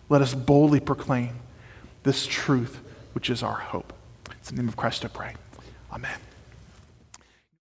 Let 0.08 0.22
us 0.22 0.34
boldly 0.34 0.80
proclaim 0.80 1.40
this 2.02 2.26
truth, 2.26 2.80
which 3.12 3.30
is 3.30 3.42
our 3.42 3.58
hope. 3.58 3.92
It's 4.32 4.50
the 4.50 4.56
name 4.56 4.68
of 4.68 4.76
Christ 4.76 5.04
I 5.04 5.08
pray. 5.08 5.34
Amen. 5.92 6.18